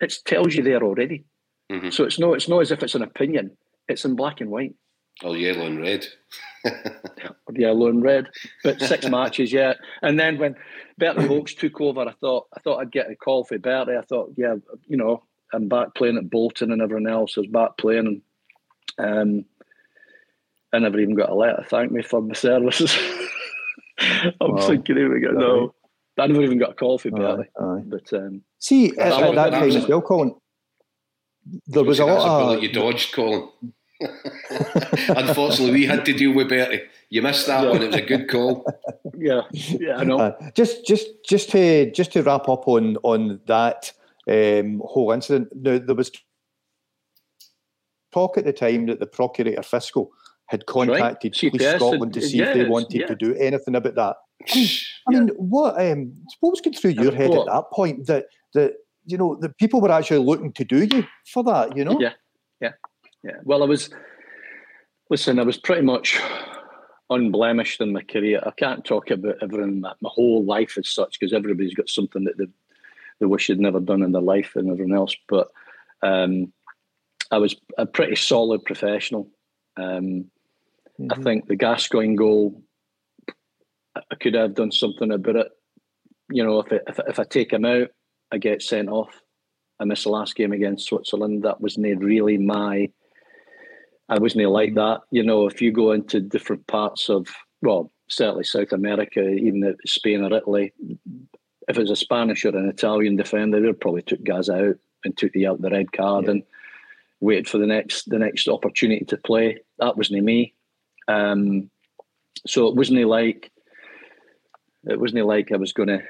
[0.00, 1.24] it tells you there already.
[1.70, 1.90] Mm-hmm.
[1.90, 3.56] So it's no it's not as if it's an opinion.
[3.88, 4.74] It's in black and white.
[5.22, 6.06] Oh, yellow and red.
[7.52, 8.26] yellow and red.
[8.64, 9.74] But six matches, yeah.
[10.02, 10.56] And then when
[11.00, 13.96] Berti Vogts took over, I thought I thought I'd get a call for Berti.
[13.96, 15.22] I thought, yeah, you know,
[15.52, 18.22] I'm back playing at Bolton and everyone else is back playing.
[18.98, 19.44] And, um,
[20.72, 22.96] I never even got a letter thank me for my services.
[24.40, 25.30] I'm thinking, here we go.
[25.30, 25.74] No,
[26.18, 27.46] I never even got a call for Berti.
[27.86, 30.34] But um, see, at, at that time as well, Colin,
[31.66, 33.48] there was a lot of you dodged, Colin.
[35.08, 36.82] Unfortunately, we had to deal with Berti.
[37.10, 37.70] You missed that yeah.
[37.70, 37.82] one.
[37.82, 38.66] It was a good call.
[39.16, 40.18] Yeah, yeah, I know.
[40.18, 43.92] Uh, just, just, just to just to wrap up on on that
[44.28, 45.48] um, whole incident.
[45.54, 46.10] Now, there was
[48.12, 50.10] talk at the time that the Procurator Fiscal
[50.46, 51.52] had contacted right.
[51.52, 53.06] Police Scotland to see if they wanted yeah.
[53.06, 54.16] to do anything about that.
[54.42, 57.48] I mean, I mean what um, what was going through your head what?
[57.48, 58.74] at that point that that
[59.06, 61.76] you know the people were actually looking to do you for that?
[61.76, 61.98] You know?
[62.00, 62.12] Yeah,
[62.60, 62.72] yeah,
[63.22, 63.36] yeah.
[63.44, 63.90] Well, I was.
[65.10, 66.18] Listen, I was pretty much
[67.10, 68.42] unblemished in my career.
[68.44, 72.24] I can't talk about everything, my, my whole life as such, because everybody's got something
[72.24, 72.46] that they
[73.20, 75.14] they wish they'd never done in their life and everything else.
[75.28, 75.48] But
[76.02, 76.52] um,
[77.30, 79.28] I was a pretty solid professional.
[79.76, 80.30] Um,
[81.00, 81.12] mm-hmm.
[81.12, 82.62] I think the Gascoigne goal
[83.96, 85.48] I could have done something about it.
[86.30, 87.88] You know, if it, if if I take him out,
[88.32, 89.20] I get sent off.
[89.80, 91.42] I miss the last game against Switzerland.
[91.42, 92.90] That wasn't really my.
[94.08, 95.00] I wasn't like that.
[95.10, 97.28] You know, if you go into different parts of
[97.62, 100.72] well, certainly South America, even Spain or Italy,
[101.68, 105.32] if it's a Spanish or an Italian defender, they probably took guys out and took
[105.32, 106.32] the out the red card yeah.
[106.32, 106.42] and
[107.20, 109.58] waited for the next the next opportunity to play.
[109.78, 110.54] That wasn't me.
[111.08, 111.70] Um,
[112.46, 113.50] so it wasn't like
[114.86, 116.02] it wasn't like I was going to,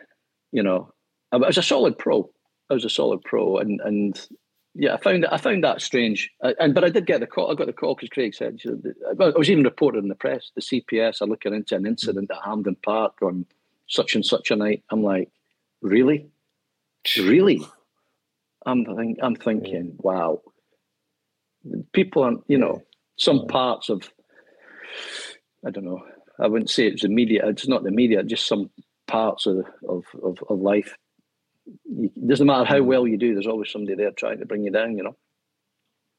[0.52, 0.92] you know,
[1.32, 2.30] I was a solid pro.
[2.70, 4.28] I was a solid pro, and and
[4.74, 6.30] yeah, I found I found that strange.
[6.42, 7.50] I, and but I did get the call.
[7.50, 8.58] I got the call because Craig said
[9.20, 10.50] I was even reported in the press.
[10.54, 13.46] The CPS are looking into an incident at Hampden Park on
[13.86, 14.82] such and such a night.
[14.90, 15.30] I'm like,
[15.82, 16.28] really,
[17.18, 17.60] really.
[18.66, 20.04] I'm think, I'm thinking, mm.
[20.04, 20.40] wow.
[21.92, 22.82] People are, you know,
[23.16, 24.10] some parts of
[25.66, 26.02] I don't know.
[26.40, 27.46] I wouldn't say it's the media.
[27.46, 28.22] It's not the media.
[28.22, 28.70] Just some
[29.06, 30.96] parts of of of, of life.
[31.86, 33.34] It doesn't matter how well you do.
[33.34, 34.96] There's always somebody there trying to bring you down.
[34.96, 35.16] You know.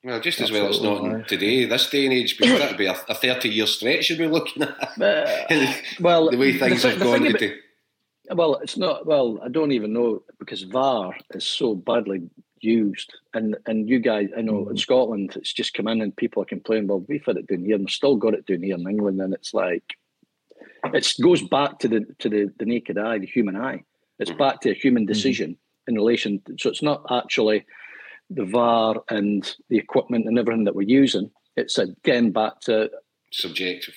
[0.06, 2.96] Well, just as well it's not today, this day and age, because that'd be a,
[3.10, 5.02] a 30 year stretch you'd be looking at.
[5.02, 7.56] Uh, well, the way things the, have the gone today.
[8.32, 9.06] Well, it's not.
[9.06, 14.30] Well, I don't even know because VAR is so badly used, and and you guys,
[14.38, 14.72] I know mm.
[14.72, 16.88] in Scotland, it's just come in and people are complaining.
[16.88, 19.22] Well, we've had it down here, and we've still got it down here in England,
[19.22, 19.96] and it's like
[20.94, 23.84] it goes back to the to the, the naked eye, the human eye.
[24.20, 24.38] It's mm.
[24.38, 25.14] back to a human mm-hmm.
[25.14, 25.58] decision mm.
[25.88, 26.42] in relation.
[26.46, 27.66] To, so it's not actually
[28.30, 31.32] the VAR and the equipment and everything that we're using.
[31.56, 32.90] It's again back to
[33.32, 33.96] subjective.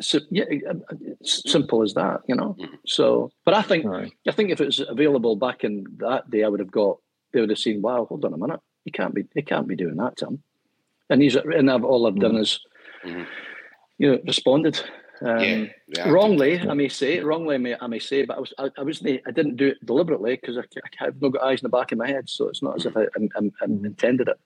[0.00, 2.56] So, yeah, uh, uh, simple as that, you know.
[2.58, 2.74] Mm-hmm.
[2.86, 4.10] So, but I think right.
[4.26, 6.98] I think if it was available back in that day, I would have got.
[7.32, 7.82] They would have seen.
[7.82, 8.60] Wow, hold on a minute.
[8.84, 9.24] He can't be.
[9.34, 10.42] He can't be doing that to him.
[11.10, 12.40] And he's and I've, all I've done mm-hmm.
[12.40, 12.60] is,
[13.04, 13.24] mm-hmm.
[13.98, 14.80] you know, responded.
[15.22, 17.56] Um, yeah, yeah, wrongly, I, I may say wrongly.
[17.56, 19.84] I may, I may say, but I was, I, I was, I didn't do it
[19.84, 22.48] deliberately because I, I have not got eyes in the back of my head, so
[22.48, 23.84] it's not as if I, I, I mm-hmm.
[23.84, 24.40] intended it.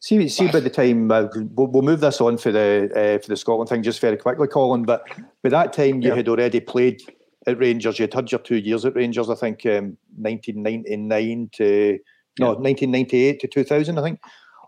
[0.00, 3.28] See, see, by the time uh, we'll, we'll, move this on for the uh, for
[3.28, 4.84] the Scotland thing just very quickly, Colin.
[4.84, 5.06] But
[5.42, 6.16] by that time, you yeah.
[6.16, 7.02] had already played
[7.46, 7.98] at Rangers.
[7.98, 11.98] You had had your two years at Rangers, I think, um, 1999 to
[12.38, 14.20] no, 1998 to 2000, I think.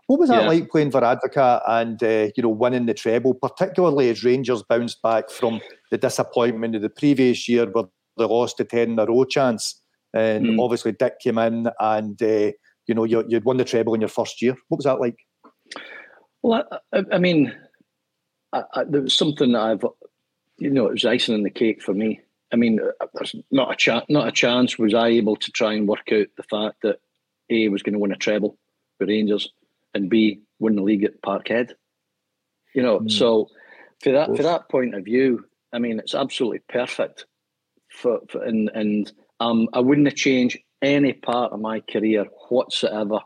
[0.07, 0.47] What was that yeah.
[0.47, 5.01] like playing for Advocaat and uh, you know winning the treble, particularly as Rangers bounced
[5.01, 7.85] back from the disappointment of the previous year where
[8.17, 9.81] they lost the ten in a row chance,
[10.13, 10.61] and mm.
[10.61, 12.51] obviously Dick came in and uh,
[12.87, 14.55] you know, you, would won the treble in your first year.
[14.67, 15.17] What was that like?
[16.41, 17.53] Well, I, I mean,
[18.51, 19.85] I, I, there was something that I've,
[20.57, 22.19] you know, it was icing on the cake for me.
[22.51, 24.05] I mean, uh, there's not a chance.
[24.09, 26.99] Not a chance was I able to try and work out the fact that
[27.49, 28.57] A was going to win a treble
[28.97, 29.51] for Rangers,
[29.93, 31.73] and B win the league at Parkhead.
[32.73, 33.11] You know, mm.
[33.11, 33.49] so
[34.01, 37.25] for that for that point of view, I mean, it's absolutely perfect.
[37.89, 43.19] For, for and and um, I wouldn't have changed any part of my career whatsoever.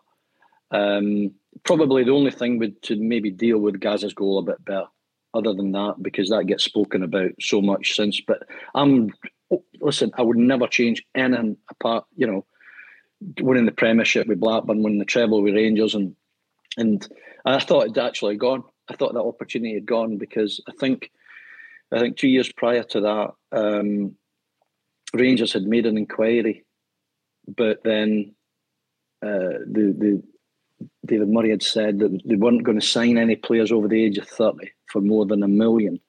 [0.72, 1.32] Um,
[1.64, 4.88] probably the only thing would to maybe deal with Gazza's goal a bit better.
[5.34, 8.20] Other than that, because that gets spoken about so much since.
[8.22, 8.44] But
[8.74, 9.12] I'm
[9.80, 10.12] listen.
[10.18, 12.06] I would never change anything apart.
[12.16, 12.46] You know,
[13.42, 16.16] winning the Premiership with Blackburn, winning the treble with Rangers, and
[16.78, 17.08] and
[17.46, 18.64] I thought it'd actually gone.
[18.90, 21.12] I thought that opportunity had gone because I think
[21.92, 24.16] I think two years prior to that, um,
[25.14, 26.66] Rangers had made an inquiry
[27.56, 28.34] but then
[29.22, 30.24] uh, the the
[31.06, 34.18] David Murray had said that they weren't going to sign any players over the age
[34.18, 36.00] of thirty for more than a million,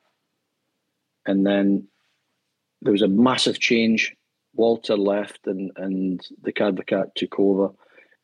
[1.26, 1.86] and then
[2.82, 4.14] there was a massive change.
[4.54, 7.70] Walter left, and and the Advocaat took over,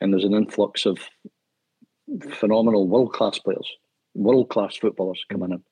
[0.01, 0.99] and there's an influx of
[2.31, 3.69] phenomenal world class players,
[4.15, 5.63] world class footballers coming in.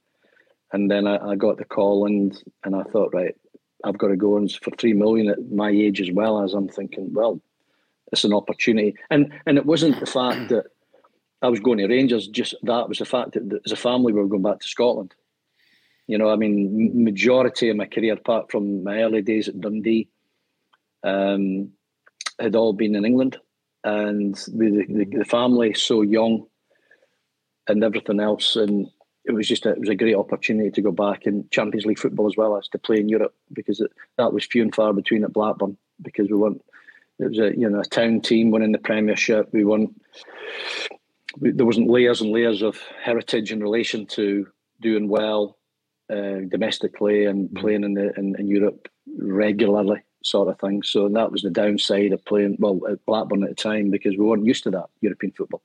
[0.72, 3.34] And then I, I, got the call, and and I thought, right,
[3.84, 6.68] I've got to go and for three million at my age as well as I'm
[6.68, 7.40] thinking, well,
[8.10, 8.94] it's an opportunity.
[9.10, 10.66] And and it wasn't the fact that
[11.42, 14.20] I was going to Rangers, just that was the fact that as a family we
[14.20, 15.14] were going back to Scotland.
[16.06, 20.08] You know, I mean, majority of my career, apart from my early days at Dundee,
[21.04, 21.70] um,
[22.38, 23.38] had all been in England,
[23.84, 26.46] and the, the, the family so young,
[27.68, 28.88] and everything else, and
[29.24, 31.98] it was just a, it was a great opportunity to go back in Champions League
[31.98, 34.92] football as well as to play in Europe because it, that was few and far
[34.92, 36.62] between at Blackburn because we weren't
[37.18, 39.94] it was a you know a town team winning the Premiership we won
[41.38, 44.46] we, there wasn't layers and layers of heritage in relation to
[44.80, 45.58] doing well
[46.10, 47.60] uh, domestically and mm.
[47.60, 52.12] playing in the in, in, Europe regularly sort of thing so that was the downside
[52.12, 55.32] of playing well at Blackburn at the time because we weren't used to that European
[55.32, 55.62] football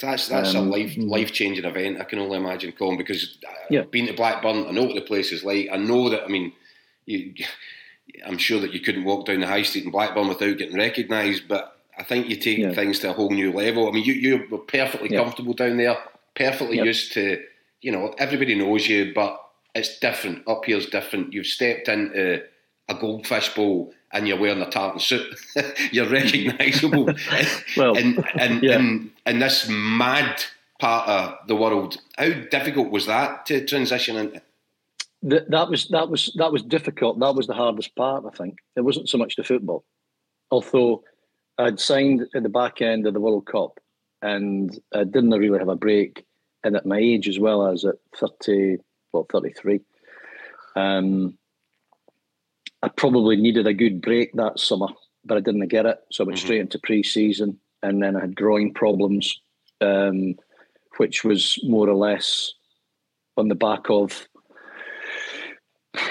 [0.00, 1.08] that's that's um, a life mm.
[1.08, 2.00] life changing event.
[2.00, 3.38] I can only imagine, Colin, because
[3.70, 3.80] yeah.
[3.80, 4.66] I've been to Blackburn.
[4.66, 5.68] I know what the place is like.
[5.72, 6.24] I know that.
[6.24, 6.52] I mean,
[7.06, 7.34] you,
[8.26, 11.48] I'm sure that you couldn't walk down the high street in Blackburn without getting recognised.
[11.48, 12.72] But I think you take yeah.
[12.72, 13.88] things to a whole new level.
[13.88, 15.22] I mean, you you were perfectly yeah.
[15.22, 15.96] comfortable down there,
[16.34, 17.42] perfectly used to.
[17.80, 19.40] You know, everybody knows you, but
[19.74, 20.46] it's different.
[20.48, 21.32] Up here's different.
[21.32, 22.42] You've stepped into
[22.88, 25.34] a goldfish bowl and you're wearing a tartan suit,
[25.92, 27.06] you're recognisable.
[27.76, 29.32] well, in, in, yeah.
[29.38, 30.42] this mad
[30.78, 34.42] part of the world, how difficult was that to transition into?
[35.24, 37.18] that was that was that was difficult.
[37.18, 38.24] That was the hardest part.
[38.26, 39.84] I think it wasn't so much the football,
[40.50, 41.02] although
[41.58, 43.80] I'd signed at the back end of the World Cup,
[44.20, 46.26] and I didn't really have a break.
[46.62, 48.78] And at my age as well as at thirty,
[49.12, 49.80] well, thirty three,
[50.76, 51.38] um,
[52.84, 54.88] I probably needed a good break that summer,
[55.24, 56.00] but I didn't get it.
[56.12, 56.46] So I went mm-hmm.
[56.46, 59.40] straight into pre season and then I had groin problems,
[59.80, 60.34] um,
[60.98, 62.52] which was more or less
[63.38, 64.28] on the back of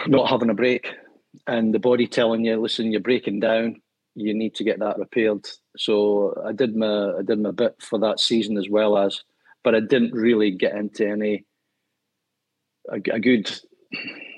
[0.07, 0.87] not having a break,
[1.45, 3.79] and the body telling you, "Listen, you're breaking down.
[4.15, 5.47] You need to get that repaired."
[5.77, 9.23] So I did my I did my bit for that season as well as,
[9.63, 11.45] but I didn't really get into any
[12.91, 13.51] a, a good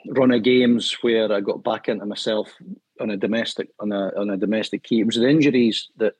[0.10, 2.51] run of games where I got back into myself
[2.99, 5.01] on a domestic on a on a domestic key.
[5.01, 6.14] It was the injuries that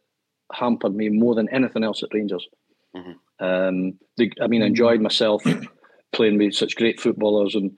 [0.54, 2.48] hampered me more than anything else at Rangers.
[2.96, 3.46] Mm-hmm.
[3.46, 5.44] Um, the, I mean, I enjoyed myself
[6.14, 7.72] playing with such great footballers, and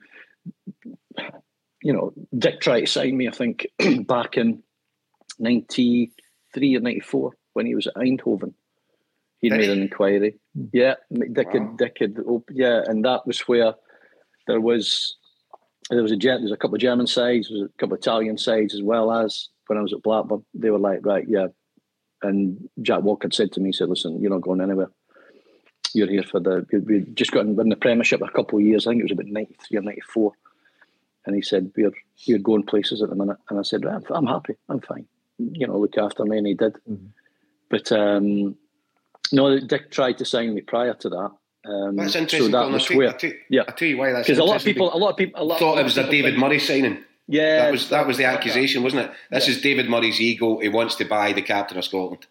[1.82, 3.28] you know, Dick tried to sign me.
[3.28, 3.66] I think
[4.06, 4.62] back in
[5.38, 8.54] '93 or '94 when he was at Eindhoven.
[9.40, 10.34] He made an inquiry.
[10.72, 11.60] Yeah, Dick wow.
[11.60, 12.16] had, Dick had,
[12.50, 13.74] yeah, and that was where
[14.48, 15.17] there was
[15.90, 18.38] there was a there's a couple of German sides, there was a couple of Italian
[18.38, 20.44] sides as well as when I was at Blackburn.
[20.54, 21.48] They were like, right, yeah.
[22.22, 24.90] And Jack Walker said to me, he said, listen, you're not going anywhere.
[25.94, 28.86] You're here for the we just got in the Premiership a couple of years.
[28.86, 30.32] I think it was about ninety three or ninety four.
[31.24, 33.38] And he said, We're you're going places at the minute.
[33.48, 35.06] And I said, I'm, I'm happy, I'm fine.
[35.38, 36.74] You know, look after me and he did.
[36.88, 37.06] Mm-hmm.
[37.70, 38.56] But um
[39.32, 41.30] no, Dick tried to sign me prior to that.
[41.66, 42.52] Um, that's interesting.
[42.52, 44.64] So that was where, I yeah, I tell you why that's because a lot of
[44.64, 47.04] people, a lot of people, a lot thought it was a David Murray signing.
[47.26, 49.12] Yeah, that was that was the accusation, wasn't it?
[49.30, 49.54] This yeah.
[49.54, 50.60] is David Murray's ego.
[50.60, 52.26] He wants to buy the captain of Scotland.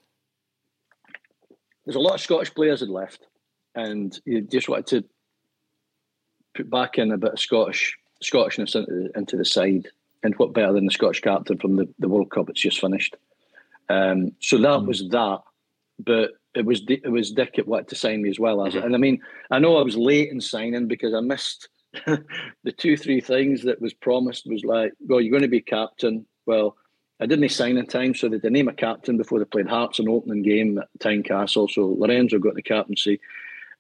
[1.86, 3.28] There's a lot of Scottish players had left,
[3.76, 5.04] and you just wanted to
[6.56, 9.88] put back in a bit of Scottish Scottishness into, into the side.
[10.24, 12.50] And what better than the Scottish captain from the, the World Cup?
[12.50, 13.16] It's just finished.
[13.88, 14.88] Um, so that mm.
[14.88, 15.42] was that.
[16.00, 18.80] But it was it was Dick that wanted to sign me as well as it.
[18.80, 18.86] Mm-hmm.
[18.88, 21.70] And I mean, I know I was late in signing because I missed
[22.06, 24.48] the two three things that was promised.
[24.48, 26.26] Was like, well, you're going to be captain.
[26.46, 26.76] Well,
[27.20, 30.00] I didn't sign in time, so they didn't name a captain before they played Hearts
[30.00, 31.70] an opening game at Tynecastle.
[31.70, 33.20] So Lorenzo got the captaincy,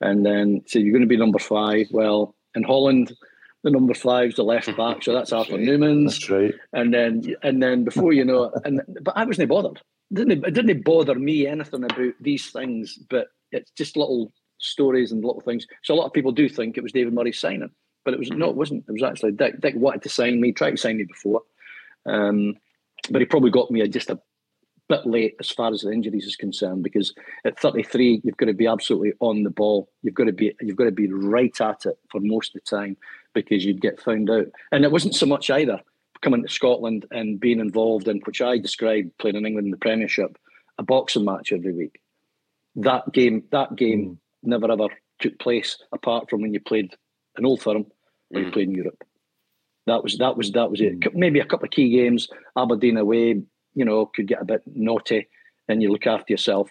[0.01, 1.88] and then said you're going to be number five.
[1.91, 3.15] Well, in Holland,
[3.63, 6.19] the number five's the left back, so that's Arthur Numan's.
[6.19, 6.53] That's right.
[6.73, 9.82] And then and then before you know, it, and but I wasn't bothered
[10.14, 15.24] didn't it didn't bother me anything about these things, but it's just little stories and
[15.24, 15.66] little things.
[15.84, 17.72] So a lot of people do think it was David Murray signing,
[18.05, 18.86] but it was no, it wasn't.
[18.88, 19.60] It was actually Dick.
[19.60, 21.41] Dick wanted to sign me, tried to sign me before,
[22.05, 22.55] um,
[23.10, 24.20] but he probably got me just a
[24.89, 26.84] bit late as far as the injuries is concerned.
[26.84, 27.14] Because
[27.45, 29.89] at 33, you've got to be absolutely on the ball.
[30.03, 32.78] You've got to be you've got to be right at it for most of the
[32.78, 32.97] time
[33.34, 34.47] because you'd get found out.
[34.72, 35.82] And it wasn't so much either
[36.22, 39.78] coming to Scotland and being involved in which I described playing in England in the
[39.78, 40.38] Premiership,
[40.78, 41.99] a boxing match every week.
[42.76, 44.18] That game, that game mm.
[44.43, 44.88] never ever
[45.20, 46.95] took place apart from when you played
[47.38, 47.86] an Old Firm
[48.34, 48.45] or mm.
[48.45, 49.03] you played in Europe.
[49.88, 50.99] That was that was that was it.
[50.99, 51.13] Mm.
[51.15, 53.41] Maybe a couple of key games, Aberdeen away,
[53.74, 55.28] you know, could get a bit naughty,
[55.68, 56.70] and you look after yourself.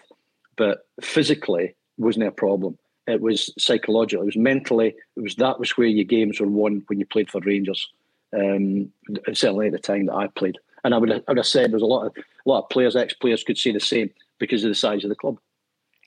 [0.55, 2.77] But physically wasn't a problem.
[3.05, 4.23] It was psychological.
[4.23, 4.95] It was mentally.
[5.15, 7.87] It was that was where your games were won when you played for Rangers
[8.35, 8.91] um,
[9.33, 10.57] certainly at the time that I played.
[10.83, 12.69] And I would have, I would have said there's a lot of a lot of
[12.69, 14.09] players, ex players, could say the same
[14.39, 15.37] because of the size of the club.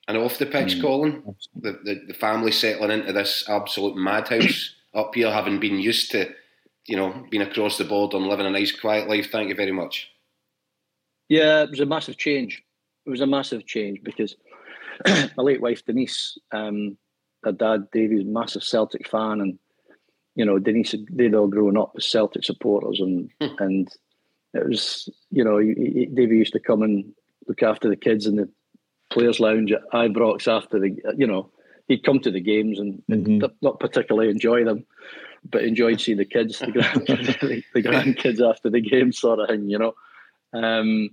[0.09, 0.83] And off the pitch, mm.
[0.83, 1.23] Colin,
[1.55, 6.33] the, the, the family settling into this absolute madhouse up here, having been used to,
[6.87, 9.31] you know, being across the board and living a nice, quiet life.
[9.31, 10.11] Thank you very much.
[11.29, 12.62] Yeah, it was a massive change.
[13.07, 14.35] It was a massive change because
[15.07, 16.97] my late wife Denise, um,
[17.45, 19.59] her dad Davey's massive Celtic fan, and
[20.35, 23.55] you know, Denise, they'd all grown up as Celtic supporters, and hmm.
[23.59, 23.89] and
[24.55, 27.12] it was, you know, Davy used to come and
[27.47, 28.49] look after the kids in the
[29.11, 31.51] players' lounge at Ibrox after the, you know,
[31.89, 33.45] he'd come to the games and, mm-hmm.
[33.62, 34.85] not particularly enjoy them,
[35.49, 39.49] but enjoyed seeing the kids, the, grand, the, the grandkids after the game, sort of
[39.49, 39.95] thing, you know.
[40.53, 41.11] Um,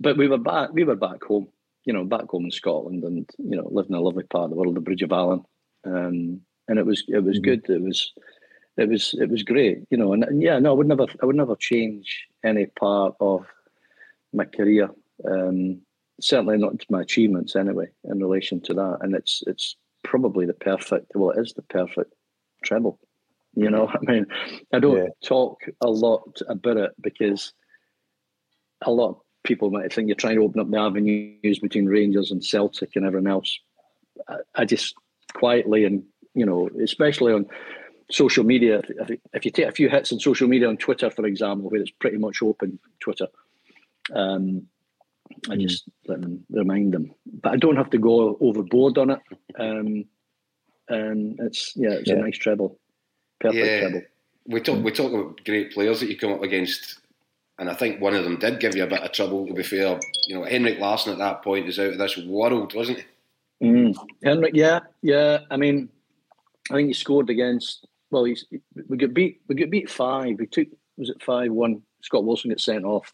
[0.00, 1.48] but we were back, we were back home,
[1.84, 4.50] you know, back home in Scotland, and you know, living in a lovely part of
[4.50, 5.44] the world, the Bridge of Allan,
[5.84, 7.44] um, and it was it was mm-hmm.
[7.44, 7.70] good.
[7.70, 8.12] It was
[8.76, 10.12] it was it was great, you know.
[10.12, 13.46] And, and, yeah, no, I would never I would never change any part of
[14.32, 14.90] my career.
[15.24, 15.80] Um,
[16.20, 18.98] certainly not my achievements anyway in relation to that.
[19.00, 22.12] And it's it's probably the perfect well, it is the perfect
[22.64, 22.98] treble.
[23.54, 24.26] You know, I mean,
[24.72, 25.08] I don't yeah.
[25.24, 27.52] talk a lot about it because
[28.82, 32.30] a lot of people might think you're trying to open up the avenues between Rangers
[32.30, 33.58] and Celtic and everyone else.
[34.28, 34.94] I, I just
[35.32, 36.04] quietly and
[36.34, 37.46] you know, especially on
[38.10, 41.26] social media, if, if, you take a few hits on social media on Twitter, for
[41.26, 43.26] example, where it's pretty much open Twitter,
[44.14, 44.66] um,
[45.50, 45.60] I hmm.
[45.60, 47.12] just let them remind them.
[47.42, 49.20] But I don't have to go overboard on it.
[49.58, 50.04] Um,
[50.88, 52.16] and it's yeah, it's yeah.
[52.16, 52.78] a nice treble,
[53.40, 53.80] perfect yeah.
[53.80, 54.02] treble.
[54.46, 56.98] We talk we talk about great players that you come up against,
[57.58, 59.46] and I think one of them did give you a bit of trouble.
[59.46, 62.74] To be fair, you know, Henrik Larsson at that point is out of this world,
[62.74, 62.98] wasn't
[63.60, 63.66] he?
[63.66, 63.96] Mm.
[64.22, 65.38] Henrik, yeah, yeah.
[65.50, 65.88] I mean,
[66.70, 68.44] I think he scored against well, he's,
[68.88, 69.40] we got beat.
[69.48, 70.36] We got beat five.
[70.38, 71.82] We took Was it five one?
[72.02, 73.12] Scott Wilson gets sent off.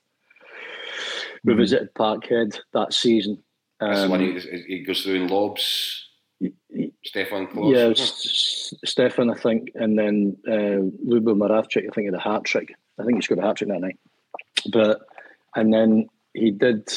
[1.45, 1.61] We mm-hmm.
[1.61, 3.43] visited Parkhead that season.
[3.81, 6.09] Um, when he, he, goes through in lobs.
[7.05, 7.49] Stefan.
[7.65, 12.45] Yeah, S- Stefan, I think, and then uh, Lubo Moravcik, I think, had a hat
[12.45, 12.75] trick.
[12.99, 13.99] I think he scored a hat trick that night.
[14.73, 15.01] But
[15.57, 16.89] and then he did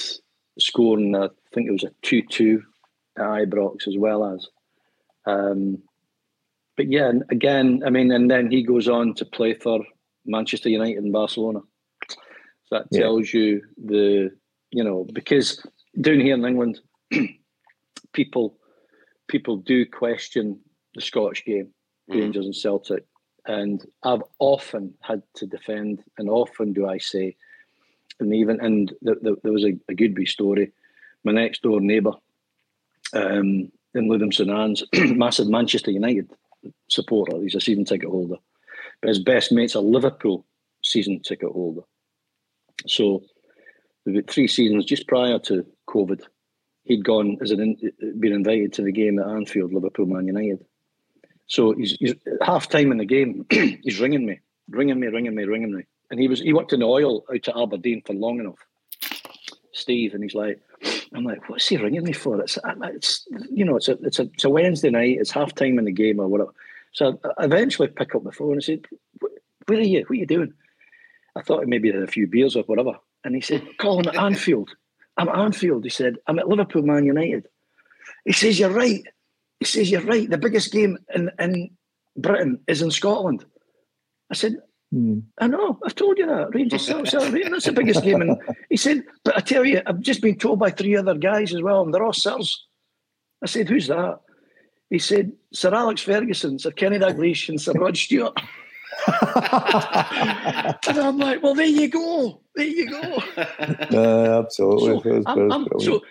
[0.60, 2.64] score, and I think it was a two-two
[3.18, 4.48] at Ibrox as well as.
[5.26, 5.82] Um,
[6.78, 9.80] but yeah, again, I mean, and then he goes on to play for
[10.26, 11.62] Manchester United and Barcelona.
[12.10, 12.18] So
[12.72, 13.40] that tells yeah.
[13.40, 14.32] you the,
[14.72, 15.66] you know, because
[16.02, 16.80] down here in England,
[18.14, 18.58] people
[19.28, 20.60] people do question
[20.94, 21.70] the Scottish game,
[22.10, 22.20] mm.
[22.20, 23.06] Rangers and Celtic,
[23.46, 27.36] and I've often had to defend, and often do I say,
[28.20, 30.72] and even and the, the, there was a, a Goodby story.
[31.24, 32.14] My next door neighbour
[33.14, 36.30] um, in Lytham St Anne's, massive Manchester United
[36.90, 37.42] supporter.
[37.42, 38.38] He's a season ticket holder,
[39.02, 40.46] but his best mate's a Liverpool
[40.84, 41.82] season ticket holder.
[42.88, 43.24] So,
[44.08, 46.22] about three seasons just prior to COVID,
[46.84, 47.76] he'd gone as an
[48.20, 50.64] been invited to the game at Anfield, Liverpool Man United.
[51.48, 53.46] So he's, he's half time in the game.
[53.52, 54.40] he's ringing me,
[54.70, 57.58] ringing me, ringing me, ringing me, and he was he worked in oil out at
[57.58, 58.60] Aberdeen for long enough.
[59.74, 60.60] Steve, and he's like,
[61.14, 62.42] I'm like, what's he ringing me for?
[62.42, 65.18] It's, it's you know, it's a, it's a, it's a Wednesday night.
[65.20, 66.54] It's half time in the game or whatever.
[66.92, 68.86] So I eventually pick up the phone and said,
[69.68, 70.02] "Where are you?
[70.02, 70.54] What are you doing?"
[71.36, 72.98] I thought maybe had a few beers or whatever.
[73.24, 74.72] And he said, "Call him at Anfield."
[75.18, 75.84] I'm at Anfield.
[75.84, 77.48] He said, "I'm at Liverpool, Man United."
[78.24, 79.04] He says, "You're right."
[79.60, 80.30] He says, "You're right.
[80.30, 81.72] The biggest game in in
[82.16, 83.46] Britain is in Scotland."
[84.32, 84.58] I said,
[84.96, 85.24] Mm.
[85.40, 86.56] I know, I've told you that.
[86.56, 88.22] Rangers celebrating, that's the biggest game.
[88.22, 88.38] And
[88.70, 91.62] he said, but I tell you, I've just been told by three other guys as
[91.62, 92.66] well, and they're all sirs.
[93.44, 94.22] I said, who's that?
[94.90, 98.40] He said, Sir Alex Ferguson, Sir Kenny Dalglish, and Sir Rod Stewart.
[99.08, 102.40] and I'm like, well, there you go.
[102.56, 103.22] There you go.
[103.38, 105.22] Uh, absolutely.
[105.24, 106.02] So, I'm, I'm, so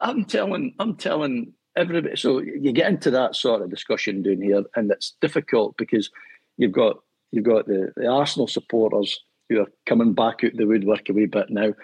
[0.00, 2.16] I'm telling, I'm telling everybody.
[2.16, 6.10] So you get into that sort of discussion down here, and it's difficult because
[6.56, 6.96] you've got
[7.32, 9.18] You've got the, the Arsenal supporters
[9.48, 11.74] who are coming back out the woodwork a wee bit now.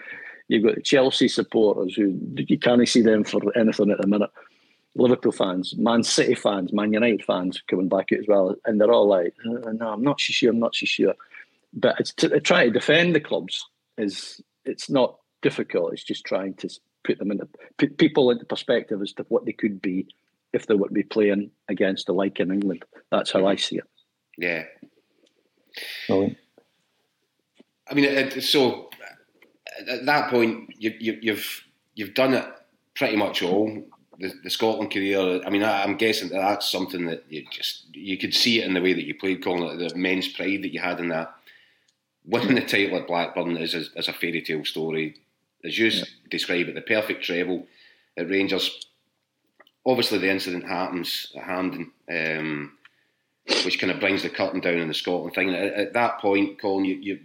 [0.47, 4.31] You've got the Chelsea supporters who you can't see them for anything at the minute.
[4.95, 8.91] Liverpool fans, Man City fans, Man United fans coming back out as well, and they're
[8.91, 10.49] all like, uh, "No, I'm not so sure.
[10.49, 11.13] I'm not so sure."
[11.73, 13.65] But it's to, to try to defend the clubs
[13.97, 15.93] is it's not difficult.
[15.93, 16.69] It's just trying to
[17.03, 17.47] put them into
[17.77, 20.07] put people into perspective as to what they could be
[20.53, 22.83] if they would be playing against the like in England.
[23.11, 23.89] That's how I see it.
[24.37, 24.63] Yeah,
[26.07, 26.37] Brilliant.
[27.89, 28.89] I mean, so
[29.87, 31.63] at that point, you, you, you've
[31.95, 32.45] you've done it
[32.95, 33.83] pretty much all.
[34.19, 35.41] The, the, Scotland career.
[35.45, 38.65] I mean, I, am guessing that that's something that you just you could see it
[38.65, 39.77] in the way that you played, Colin.
[39.77, 41.33] The immense pride that you had in that.
[42.25, 45.15] Winning the title at Blackburn is a, is a fairy tale story,
[45.63, 46.03] as you yeah.
[46.29, 46.75] describe it.
[46.75, 47.65] The perfect treble
[48.17, 48.85] at Rangers.
[49.85, 51.91] Obviously, the incident happens at Hampden.
[52.11, 52.77] Um,
[53.65, 55.49] which kind of brings the curtain down in the Scotland thing.
[55.49, 57.19] At, at that point, Colin, you, you,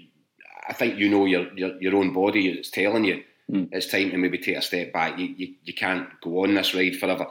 [0.68, 3.68] I think you know your, your, your own body is telling you mm.
[3.72, 5.18] it's time to maybe take a step back.
[5.18, 7.26] You, you, you can't go on this ride forever.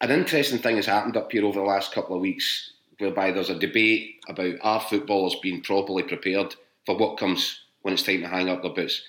[0.00, 3.50] An interesting thing has happened up here over the last couple of weeks, whereby there's
[3.50, 6.54] a debate about our footballers being properly prepared
[6.86, 9.02] for what comes when it's time to hang up their boots.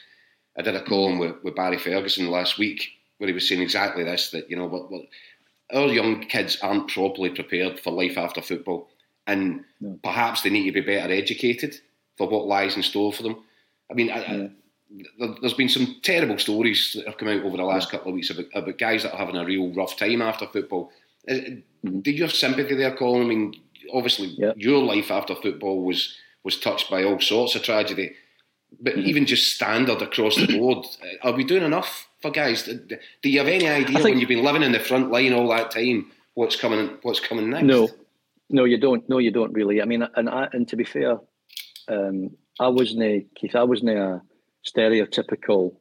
[0.57, 4.03] I did a column with, with Barry Ferguson last week where he was saying exactly
[4.03, 5.03] this that, you know, what, what
[5.73, 8.89] our young kids aren't properly prepared for life after football,
[9.27, 9.99] and no.
[10.03, 11.75] perhaps they need to be better educated
[12.17, 13.43] for what lies in store for them.
[13.89, 14.47] I mean, yeah.
[15.21, 18.15] I, there's been some terrible stories that have come out over the last couple of
[18.15, 20.91] weeks about, about, guys that are having a real rough time after football.
[21.29, 21.99] Mm-hmm.
[21.99, 23.23] Do you have sympathy there, Colin?
[23.23, 23.53] I mean,
[23.93, 28.15] obviously, your life after football was was touched by all sorts of tragedy,
[28.81, 29.07] but mm-hmm.
[29.07, 30.85] even just standard across the board,
[31.21, 32.63] are we doing enough for guys?
[32.63, 35.47] Do you have any idea think, when you've been living in the front line all
[35.49, 36.97] that time what's coming?
[37.01, 37.65] What's coming next?
[37.65, 37.89] No,
[38.49, 39.07] no, you don't.
[39.09, 39.81] No, you don't really.
[39.81, 41.19] I mean, and I, and to be fair,
[41.89, 43.55] um, I wasn't Keith.
[43.55, 44.21] I wasn't a
[44.65, 45.75] stereotypical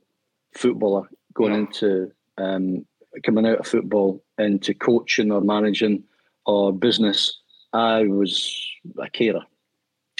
[0.56, 1.58] footballer going no.
[1.60, 2.84] into um,
[3.24, 6.02] coming out of football into coaching or managing
[6.44, 7.38] or business.
[7.72, 8.68] I was
[8.98, 9.42] a carer.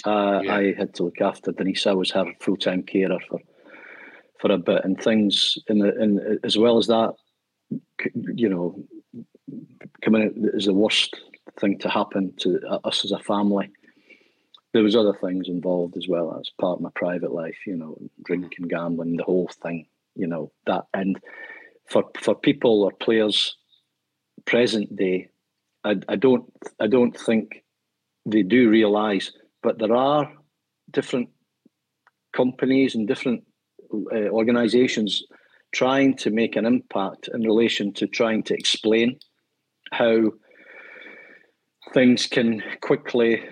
[0.05, 0.55] Uh, yeah.
[0.55, 1.87] I had to look after Denise.
[1.87, 3.41] I was her full time carer for
[4.41, 7.15] for a bit, and things in the in as well as that,
[8.35, 8.83] you know,
[10.03, 11.21] coming out is the worst
[11.61, 13.71] thing to happen to uh, us as a family.
[14.73, 17.99] There was other things involved as well as part of my private life, you know,
[18.25, 20.85] drinking, gambling, the whole thing, you know that.
[20.95, 21.19] And
[21.87, 23.57] for for people or players
[24.45, 25.31] present day,
[25.85, 26.45] I, I don't
[26.81, 27.65] I don't think
[28.27, 29.33] they do realise,
[29.63, 30.31] but there are
[30.91, 31.31] different
[32.33, 33.45] companies and different
[33.93, 35.25] uh, organizations
[35.73, 39.19] trying to make an impact in relation to trying to explain
[39.93, 40.31] how
[41.93, 43.43] things can quickly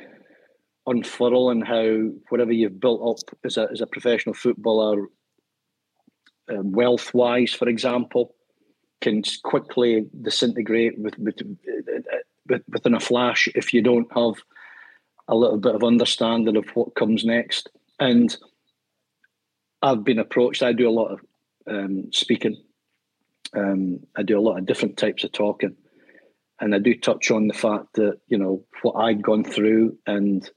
[0.87, 5.07] unfurl and how whatever you've built up as a, as a professional footballer,
[6.51, 8.35] uh, wealth wise, for example,
[9.01, 11.37] can quickly disintegrate with, with,
[12.49, 14.35] with, within a flash if you don't have
[15.29, 17.69] a little bit of understanding of what comes next.
[17.99, 18.37] And
[19.87, 20.63] I've been approached.
[20.63, 21.21] I do a lot of
[21.69, 22.61] um, speaking.
[23.55, 25.77] Um, I do a lot of different types of talking,
[26.61, 30.49] and I do touch on the fact that you know what I'd gone through and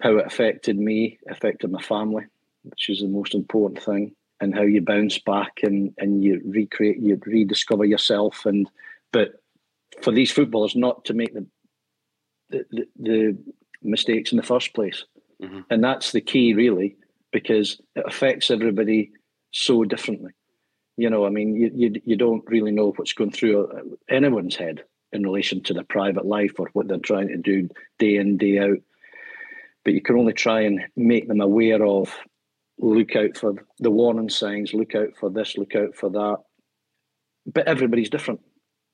[0.00, 2.24] how it affected me, affected my family,
[2.64, 6.98] which is the most important thing, and how you bounce back and and you recreate,
[6.98, 8.68] you rediscover yourself, and
[9.12, 9.40] but
[10.02, 11.46] for these footballers not to make the
[12.50, 13.38] the, the, the
[13.82, 15.04] mistakes in the first place,
[15.40, 15.60] mm-hmm.
[15.70, 16.96] and that's the key really
[17.32, 19.12] because it affects everybody
[19.52, 20.32] so differently.
[20.96, 24.56] You know, I mean, you, you, you don't really know what's going through uh, anyone's
[24.56, 27.68] head in relation to their private life or what they're trying to do
[27.98, 28.78] day in, day out.
[29.84, 32.14] But you can only try and make them aware of
[32.78, 36.38] look out for the warning signs, look out for this, look out for that.
[37.46, 38.40] But everybody's different.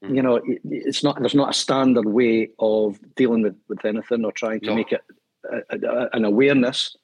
[0.04, 0.16] Mm.
[0.16, 4.24] You know, it, it's not there's not a standard way of dealing with, with anything
[4.24, 4.74] or trying to no.
[4.74, 5.02] make it
[5.50, 6.96] a, a, an awareness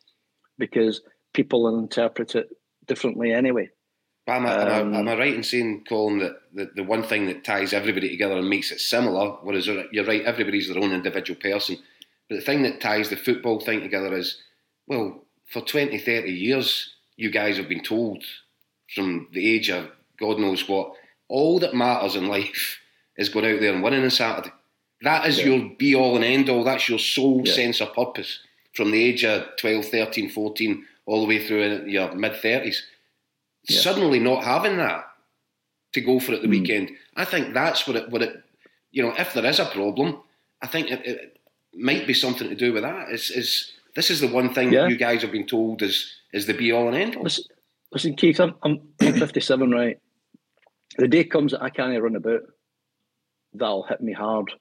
[0.59, 1.01] because
[1.39, 2.49] people will interpret it
[2.86, 3.70] differently anyway.
[4.26, 7.45] Am I, um, am I, right in saying, Colin, that the, the one thing that
[7.45, 11.76] ties everybody together and makes it similar, whereas you're right, everybody's their own individual person,
[12.28, 14.43] but the thing that ties the football thing together is,
[14.89, 18.24] well, for 20, 30 years, you guys have been told
[18.93, 19.86] from the age of
[20.18, 20.93] God knows what,
[21.28, 22.80] all that matters in life
[23.16, 24.53] is going out there and winning on Saturday.
[25.03, 25.45] That is yeah.
[25.45, 26.64] your be all and end all.
[26.64, 27.53] That's your sole yeah.
[27.53, 28.41] sense of purpose
[28.74, 32.77] from the age of 12, 13, 14, all the way through in your mid 30s.
[33.69, 33.81] Yeah.
[33.81, 35.05] Suddenly not having that
[35.95, 36.61] to go for it the mm.
[36.61, 38.43] weekend, I think that's what it, what it,
[38.91, 40.21] you know, if there is a problem,
[40.63, 41.39] I think it, it
[41.75, 43.11] might be something to do with that.
[43.11, 44.83] Is, is this is the one thing yeah.
[44.83, 47.23] that you guys have been told is is the be all and end all.
[47.23, 47.45] Listen,
[47.91, 49.99] listen Keith, I'm, I'm 57, right?
[50.99, 52.43] The day comes that I can't run about,
[53.55, 54.53] that'll hit me hard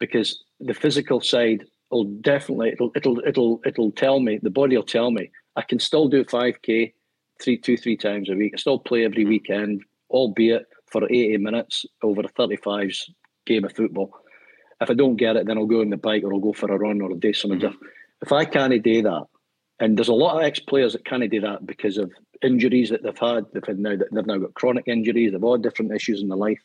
[0.00, 4.82] because the physical side will definitely it'll it'll it'll it'll tell me the body will
[4.82, 6.92] tell me I can still do 5k
[7.42, 8.52] three two three times a week.
[8.54, 13.10] I still play every weekend, albeit for 80 minutes over a 35s
[13.46, 14.12] game of football.
[14.80, 16.70] If I don't get it, then I'll go on the bike or I'll go for
[16.70, 17.68] a run or I'll do something mm-hmm.
[17.68, 17.92] different.
[18.22, 19.26] If I can't do that,
[19.80, 23.02] and there's a lot of ex players that can't do that because of injuries that
[23.02, 23.44] they've had.
[23.52, 25.32] They've had now they've now got chronic injuries.
[25.32, 26.60] They've all different issues in their life.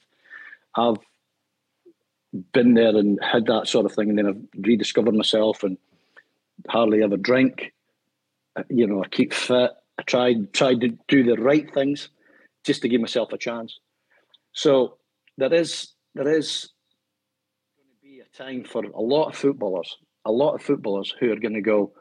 [0.76, 0.98] I've
[2.54, 5.78] been there and had that sort of thing, and then I've rediscovered myself and
[6.68, 7.74] hardly ever drink.
[8.60, 9.72] Uh, you know, I keep fit.
[9.98, 12.10] I tried tried to do the right things
[12.66, 13.80] just to give myself a chance.
[14.54, 14.98] So
[15.38, 16.70] there is there is
[17.78, 21.32] going to be a time for a lot of footballers, a lot of footballers who
[21.32, 21.94] are going to go.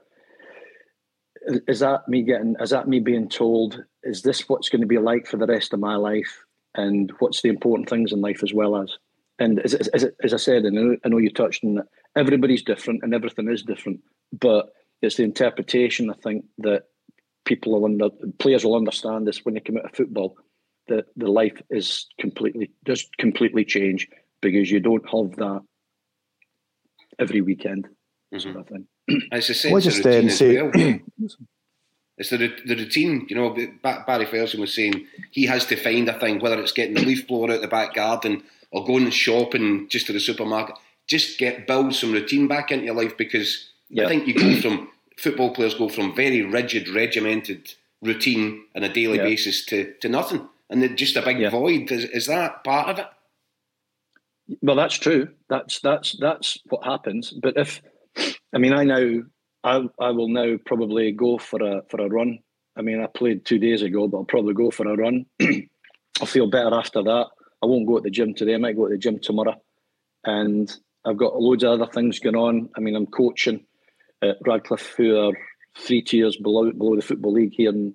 [1.67, 2.57] Is that me getting?
[2.61, 3.83] Is that me being told?
[4.03, 6.45] Is this what's going to be like for the rest of my life?
[6.75, 8.97] And what's the important things in life as well as?
[9.41, 11.85] And as, as, as I said, and I know you touched on it,
[12.17, 14.01] everybody's different and everything is different.
[14.33, 14.71] But
[15.03, 16.85] it's the interpretation, I think, that
[17.45, 20.37] people will under, players will understand this when they come out of football,
[20.89, 24.09] that the life is completely, does completely change
[24.41, 25.63] because you don't have that
[27.19, 27.89] every weekend.
[28.35, 28.39] Mm-hmm.
[28.39, 28.87] Sort of thing.
[29.09, 30.99] It's the same well, just, routine um, say, well.
[32.19, 33.57] It's the, the routine, you know.
[33.81, 37.29] Barry Ferguson was saying he has to find a thing, whether it's getting the leaf
[37.29, 38.43] blower out the back garden
[38.73, 40.75] or going shopping just to the supermarket.
[41.07, 44.89] Just get build some routine back into your life because I think you go from
[45.19, 50.49] football players go from very rigid, regimented routine on a daily basis to, to nothing,
[50.71, 51.91] and just a big void.
[51.91, 53.07] Is, is that part of it?
[54.63, 55.29] Well, that's true.
[55.51, 57.33] That's that's that's what happens.
[57.33, 57.83] But if
[58.55, 59.23] I mean, I now
[59.65, 62.39] I I will now probably go for a for a run.
[62.77, 65.27] I mean, I played two days ago, but I'll probably go for a run.
[66.21, 67.27] I'll feel better after that.
[67.63, 68.55] I won't go to the gym today.
[68.55, 69.61] I might go to the gym tomorrow.
[70.25, 70.75] And
[71.05, 72.71] I've got loads of other things going on.
[72.77, 73.65] I mean, I'm coaching
[74.23, 75.33] at Radcliffe, who are
[75.77, 77.95] three tiers below below the football league here in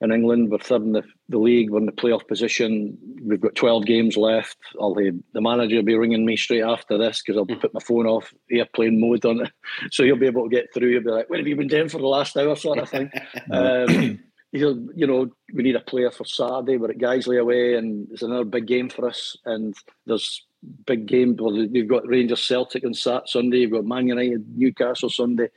[0.00, 0.50] in England.
[0.50, 1.70] We're third in the, the league.
[1.70, 2.96] We're in the playoff position.
[3.22, 4.56] We've got 12 games left.
[4.80, 7.60] I'll have, the manager will be ringing me straight after this because I'll mm.
[7.60, 9.52] put my phone off airplane mode on it.
[9.90, 10.90] So he'll be able to get through.
[10.90, 13.10] He'll be like, "What have you been doing for the last hour?" sort of thing.
[13.50, 14.18] um,
[14.52, 16.76] he'll, you know, we need a player for Saturday.
[16.76, 19.36] We're at Guiseley away, and it's another big game for us.
[19.44, 19.74] And
[20.06, 20.44] there's
[20.86, 21.36] big game.
[21.38, 23.58] Well, you've got Rangers Celtic on Sat Sunday.
[23.58, 25.48] You've got Man United Newcastle Sunday.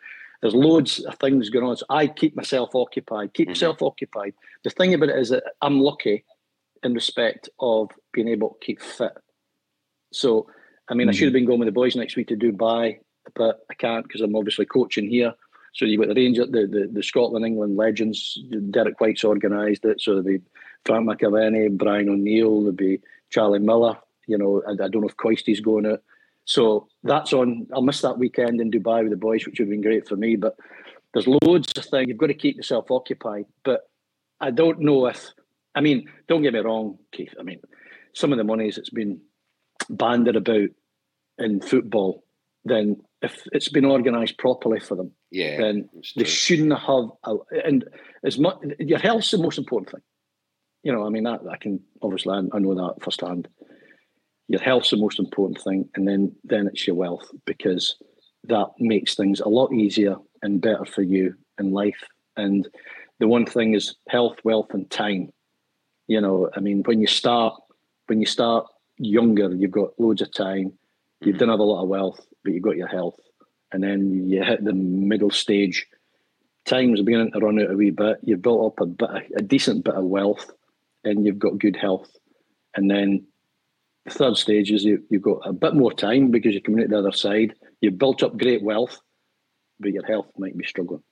[0.42, 1.78] there's loads of things going on.
[1.78, 3.34] So I keep myself occupied.
[3.34, 3.52] Keep mm-hmm.
[3.52, 4.34] myself occupied.
[4.64, 6.26] The thing about it is that I'm lucky
[6.84, 9.14] in respect of being able to keep fit.
[10.12, 10.48] So,
[10.90, 11.10] I mean, mm-hmm.
[11.10, 13.00] I should have been going with the boys next week to Dubai,
[13.36, 15.34] but I can't because I'm obviously coaching here.
[15.74, 18.38] So you've got the Ranger, the, the, the Scotland England legends.
[18.70, 20.02] Derek Whyte's organised it.
[20.02, 20.42] So there'll be
[20.86, 23.98] Frank McAvennie, Brian O'Neil, there'll be Charlie Miller.
[24.28, 26.02] You know, I, I don't know if Coisty's going out.
[26.46, 27.68] So that's on.
[27.74, 30.16] I'll miss that weekend in Dubai with the boys, which would have been great for
[30.16, 30.36] me.
[30.36, 30.58] But
[31.14, 32.08] there's loads of things.
[32.08, 33.46] You've got to keep yourself occupied.
[33.64, 33.90] But
[34.40, 35.32] I don't know if.
[35.76, 37.34] I mean, don't get me wrong, Keith.
[37.40, 37.60] I mean,
[38.14, 39.22] some of the monies that's been
[39.90, 40.70] banded about
[41.40, 42.24] in football,
[42.64, 47.06] then if it's been organised properly for them, yeah, then they shouldn't have.
[47.24, 47.86] A, and
[48.24, 50.02] as much your health's the most important thing.
[50.84, 53.48] You know, I mean that I can obviously I, I know that firsthand
[54.48, 57.96] your health's the most important thing, and then then it's your wealth because
[58.46, 62.04] that makes things a lot easier and better for you in life.
[62.36, 62.68] And
[63.20, 65.32] the one thing is health, wealth, and time.
[66.08, 67.56] You know, I mean, when you start
[68.08, 68.68] when you start
[68.98, 70.74] younger, you've got loads of time.
[71.22, 73.20] You don't have a lot of wealth, but you've got your health.
[73.72, 75.88] And then you hit the middle stage.
[76.66, 78.18] Time's beginning to run out a wee bit.
[78.24, 80.52] You've built up a bit, a decent bit of wealth,
[81.04, 82.10] and you've got good health.
[82.76, 83.33] And then the
[84.10, 87.00] third stage is you, you've got a bit more time because you're coming out the
[87.00, 87.56] other side.
[87.82, 89.00] You've built up great wealth,
[89.80, 91.04] but your health might be struggling.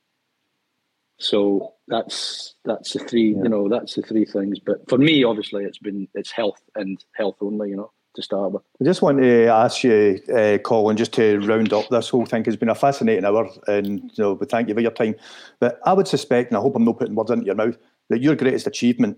[1.20, 3.44] So that's that's the three, yeah.
[3.44, 4.60] you know, that's the three things.
[4.60, 8.52] But for me, obviously, it's been it's health and health only, you know, to start
[8.52, 8.64] with.
[8.82, 12.44] I just want to ask you, uh, Colin, just to round up this whole thing.
[12.46, 15.16] It's been a fascinating hour, and you know, we thank you for your time.
[15.60, 17.78] But I would suspect, and I hope I'm not putting words into your mouth,
[18.10, 19.18] that your greatest achievement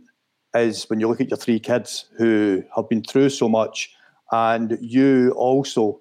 [0.55, 3.93] is when you look at your three kids who have been through so much,
[4.31, 5.99] and you also,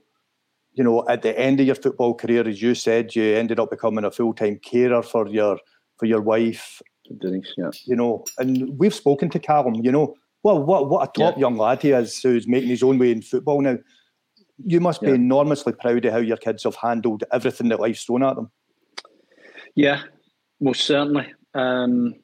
[0.74, 3.70] you know, at the end of your football career, as you said, you ended up
[3.70, 5.58] becoming a full time carer for your
[5.98, 6.80] for your wife.
[7.20, 7.70] Denise, yeah.
[7.84, 9.74] You know, and we've spoken to Callum.
[9.76, 11.40] You know, well, what what a top yeah.
[11.40, 13.78] young lad he is, who's making his own way in football now.
[14.64, 15.14] You must be yeah.
[15.14, 18.50] enormously proud of how your kids have handled everything that life's thrown at them.
[19.74, 20.02] Yeah,
[20.60, 21.32] most certainly.
[21.54, 22.14] Um,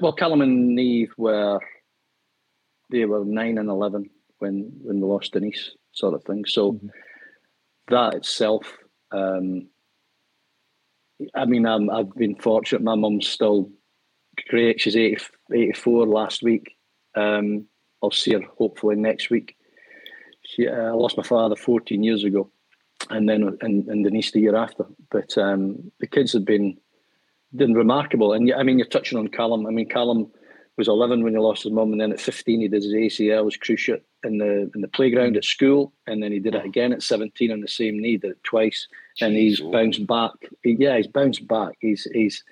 [0.00, 1.58] well, Callum and Neve were
[2.90, 6.44] they were nine and eleven when when we lost Denise, sort of thing.
[6.46, 6.88] So mm-hmm.
[7.88, 8.76] that itself,
[9.10, 9.68] um,
[11.34, 12.82] I mean, i have been fortunate.
[12.82, 13.70] My mum's still
[14.48, 14.80] great.
[14.80, 15.18] She's 80,
[15.52, 16.76] 84 last week.
[17.14, 17.66] Um,
[18.02, 19.56] I'll see her hopefully next week.
[20.42, 22.50] She, uh, I lost my father 14 years ago,
[23.08, 24.84] and then and, and Denise the year after.
[25.10, 26.76] But um, the kids have been
[27.56, 28.32] been remarkable.
[28.32, 29.66] And I mean, you're touching on Callum.
[29.66, 30.30] I mean, Callum
[30.76, 33.44] was 11 when he lost his mum, and then at 15 he did his ACL,
[33.44, 36.92] was cruciate in the in the playground at school, and then he did it again
[36.92, 38.88] at 17 on the same knee, did it twice,
[39.20, 40.32] Jeez, and he's bounced back.
[40.62, 41.74] He, yeah, he's bounced back.
[41.80, 42.42] He's he's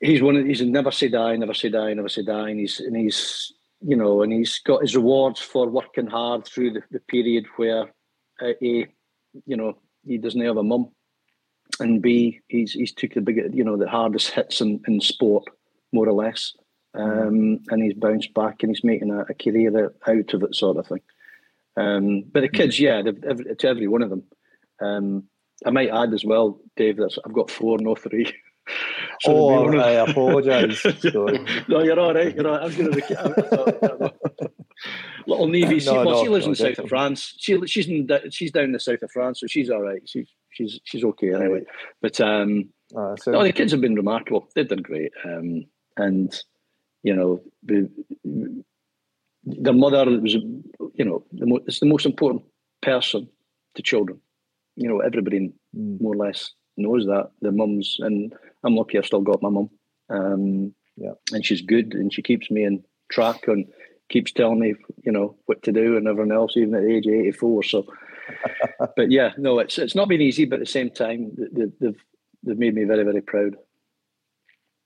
[0.00, 2.80] he's one of he's never say die, never say die, never say die, and he's
[2.80, 3.52] and he's
[3.82, 7.90] you know, and he's got his rewards for working hard through the, the period where
[8.42, 8.86] uh, a
[9.46, 10.90] you know he doesn't have a mum
[11.78, 15.44] and B, he's he's took the big, you know, the hardest hits in, in sport,
[15.92, 16.54] more or less,
[16.94, 20.76] um, and he's bounced back and he's making a, a, career out of it, sort
[20.76, 21.00] of thing.
[21.76, 24.24] Um, but the kids, yeah, every, to every one of them.
[24.80, 25.24] Um,
[25.64, 28.26] I might add as well, Dave, that I've got four, no three.
[29.20, 30.84] so oh, I apologise.
[31.68, 32.34] no, you're all right.
[32.34, 32.62] You're all right.
[32.62, 34.12] I was going to.
[35.26, 37.34] Little Nevy, no, well, no, she lives no, in the south of France.
[37.38, 40.00] She, she's in, she's down in the south of France, so she's all right.
[40.06, 41.62] She's she's she's okay anyway.
[42.02, 44.48] But um, uh, so no, the kids have been remarkable.
[44.54, 45.64] They've done great, um,
[45.96, 46.32] and
[47.02, 47.90] you know, the,
[49.44, 52.44] the mother was, you know, the mo- it's the most important
[52.82, 53.28] person
[53.74, 54.20] to children.
[54.76, 56.00] You know, everybody mm.
[56.00, 57.30] more or less knows that.
[57.40, 59.70] The mums, and I'm lucky I've still got my mum.
[60.10, 63.66] Um, yeah, and she's good, and she keeps me in track and
[64.08, 64.74] keeps telling me,
[65.04, 67.62] you know, what to do and everything else, even at the age of 84.
[67.62, 67.86] So
[68.96, 72.00] but yeah, no, it's it's not been easy, but at the same time, they, they've
[72.42, 73.56] they've made me very very proud.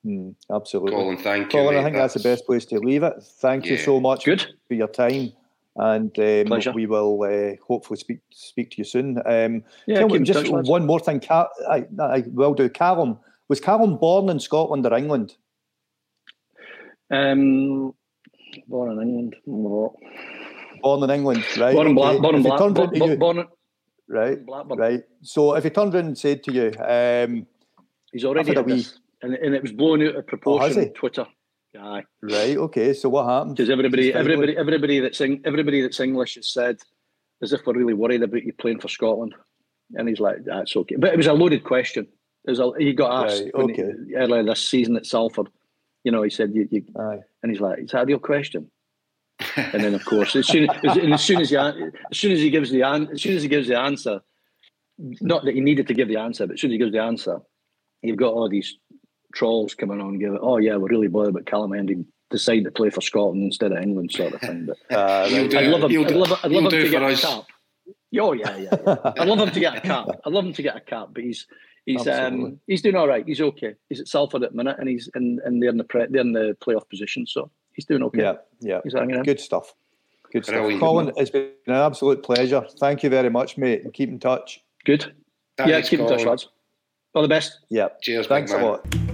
[0.06, 1.16] Mm, absolutely, Colin.
[1.16, 1.76] Thank you, Colin.
[1.76, 3.14] I think that's, that's, the best place to leave it.
[3.40, 3.72] Thank yeah.
[3.72, 4.24] you so much.
[4.24, 5.32] Good for your time,
[5.76, 9.18] and um, we will uh, hopefully speak speak to you soon.
[9.24, 11.20] Um, yeah, just touch, one more thing.
[11.20, 12.68] Cal- I, I will do.
[12.68, 13.18] Callum
[13.48, 15.36] was Callum born in Scotland or England?
[17.10, 17.94] Um,
[18.68, 19.36] born in England
[20.84, 21.74] born in England, right?
[21.74, 23.46] Born in Black, born in Black, born, born, born in,
[24.08, 24.78] right, Blackburn.
[24.78, 25.02] right.
[25.22, 27.46] So if he turned around and said to you, um,
[28.12, 28.86] he's already had wee...
[29.22, 31.26] and, and it was blown out of oh, proportion oh, on Twitter.
[31.76, 32.04] Aye.
[32.22, 32.56] Right.
[32.56, 32.94] Okay.
[32.94, 33.56] So what happened?
[33.56, 36.76] Because everybody, everybody, everybody that's everybody that's English has said,
[37.42, 39.34] as if we're really worried about you playing for Scotland.
[39.94, 42.06] And he's like, "That's okay." But it was a loaded question.
[42.46, 43.92] It was a, he got asked right, okay.
[44.06, 45.48] he, earlier this season at Salford.
[46.04, 48.70] You know, he said, "You,", you and he's like, "Is that a real question?"
[49.56, 51.74] And then, of course, as soon as, as soon as he as
[52.12, 54.20] soon as he gives the as soon as he gives the answer,
[54.98, 57.02] not that he needed to give the answer, but as soon as he gives the
[57.02, 57.40] answer,
[58.02, 58.78] you've got all these
[59.34, 62.64] trolls coming on and give it, oh yeah, we're really bothered about Callum Hendry decide
[62.64, 64.66] to play for Scotland instead of England, sort of thing.
[64.66, 67.44] But uh, I'd, love him, I'd love, I'd love him to get a cap.
[68.20, 69.12] Oh yeah, yeah, yeah.
[69.18, 70.06] I'd love him to get a cap.
[70.24, 71.46] I'd love him to get a cap, but he's
[71.84, 73.26] he's um, he's doing all right.
[73.26, 73.74] He's okay.
[73.88, 76.20] He's at Salford at the minute, and he's in and they're in the pre, they're
[76.20, 78.22] in the playoff position, so he's doing okay.
[78.22, 78.80] Yeah, yeah.
[78.82, 79.74] He's hanging Good stuff.
[80.32, 80.80] Good stuff.
[80.80, 82.66] Colin, it's been an absolute pleasure.
[82.78, 83.84] Thank you very much, mate.
[83.92, 84.62] keep in touch.
[84.84, 85.14] Good.
[85.56, 86.12] Thanks, yeah, keep Colin.
[86.12, 86.48] in touch, lads.
[87.14, 87.60] All the best.
[87.68, 87.88] Yeah.
[88.02, 88.26] Cheers.
[88.26, 89.13] Thanks a lot.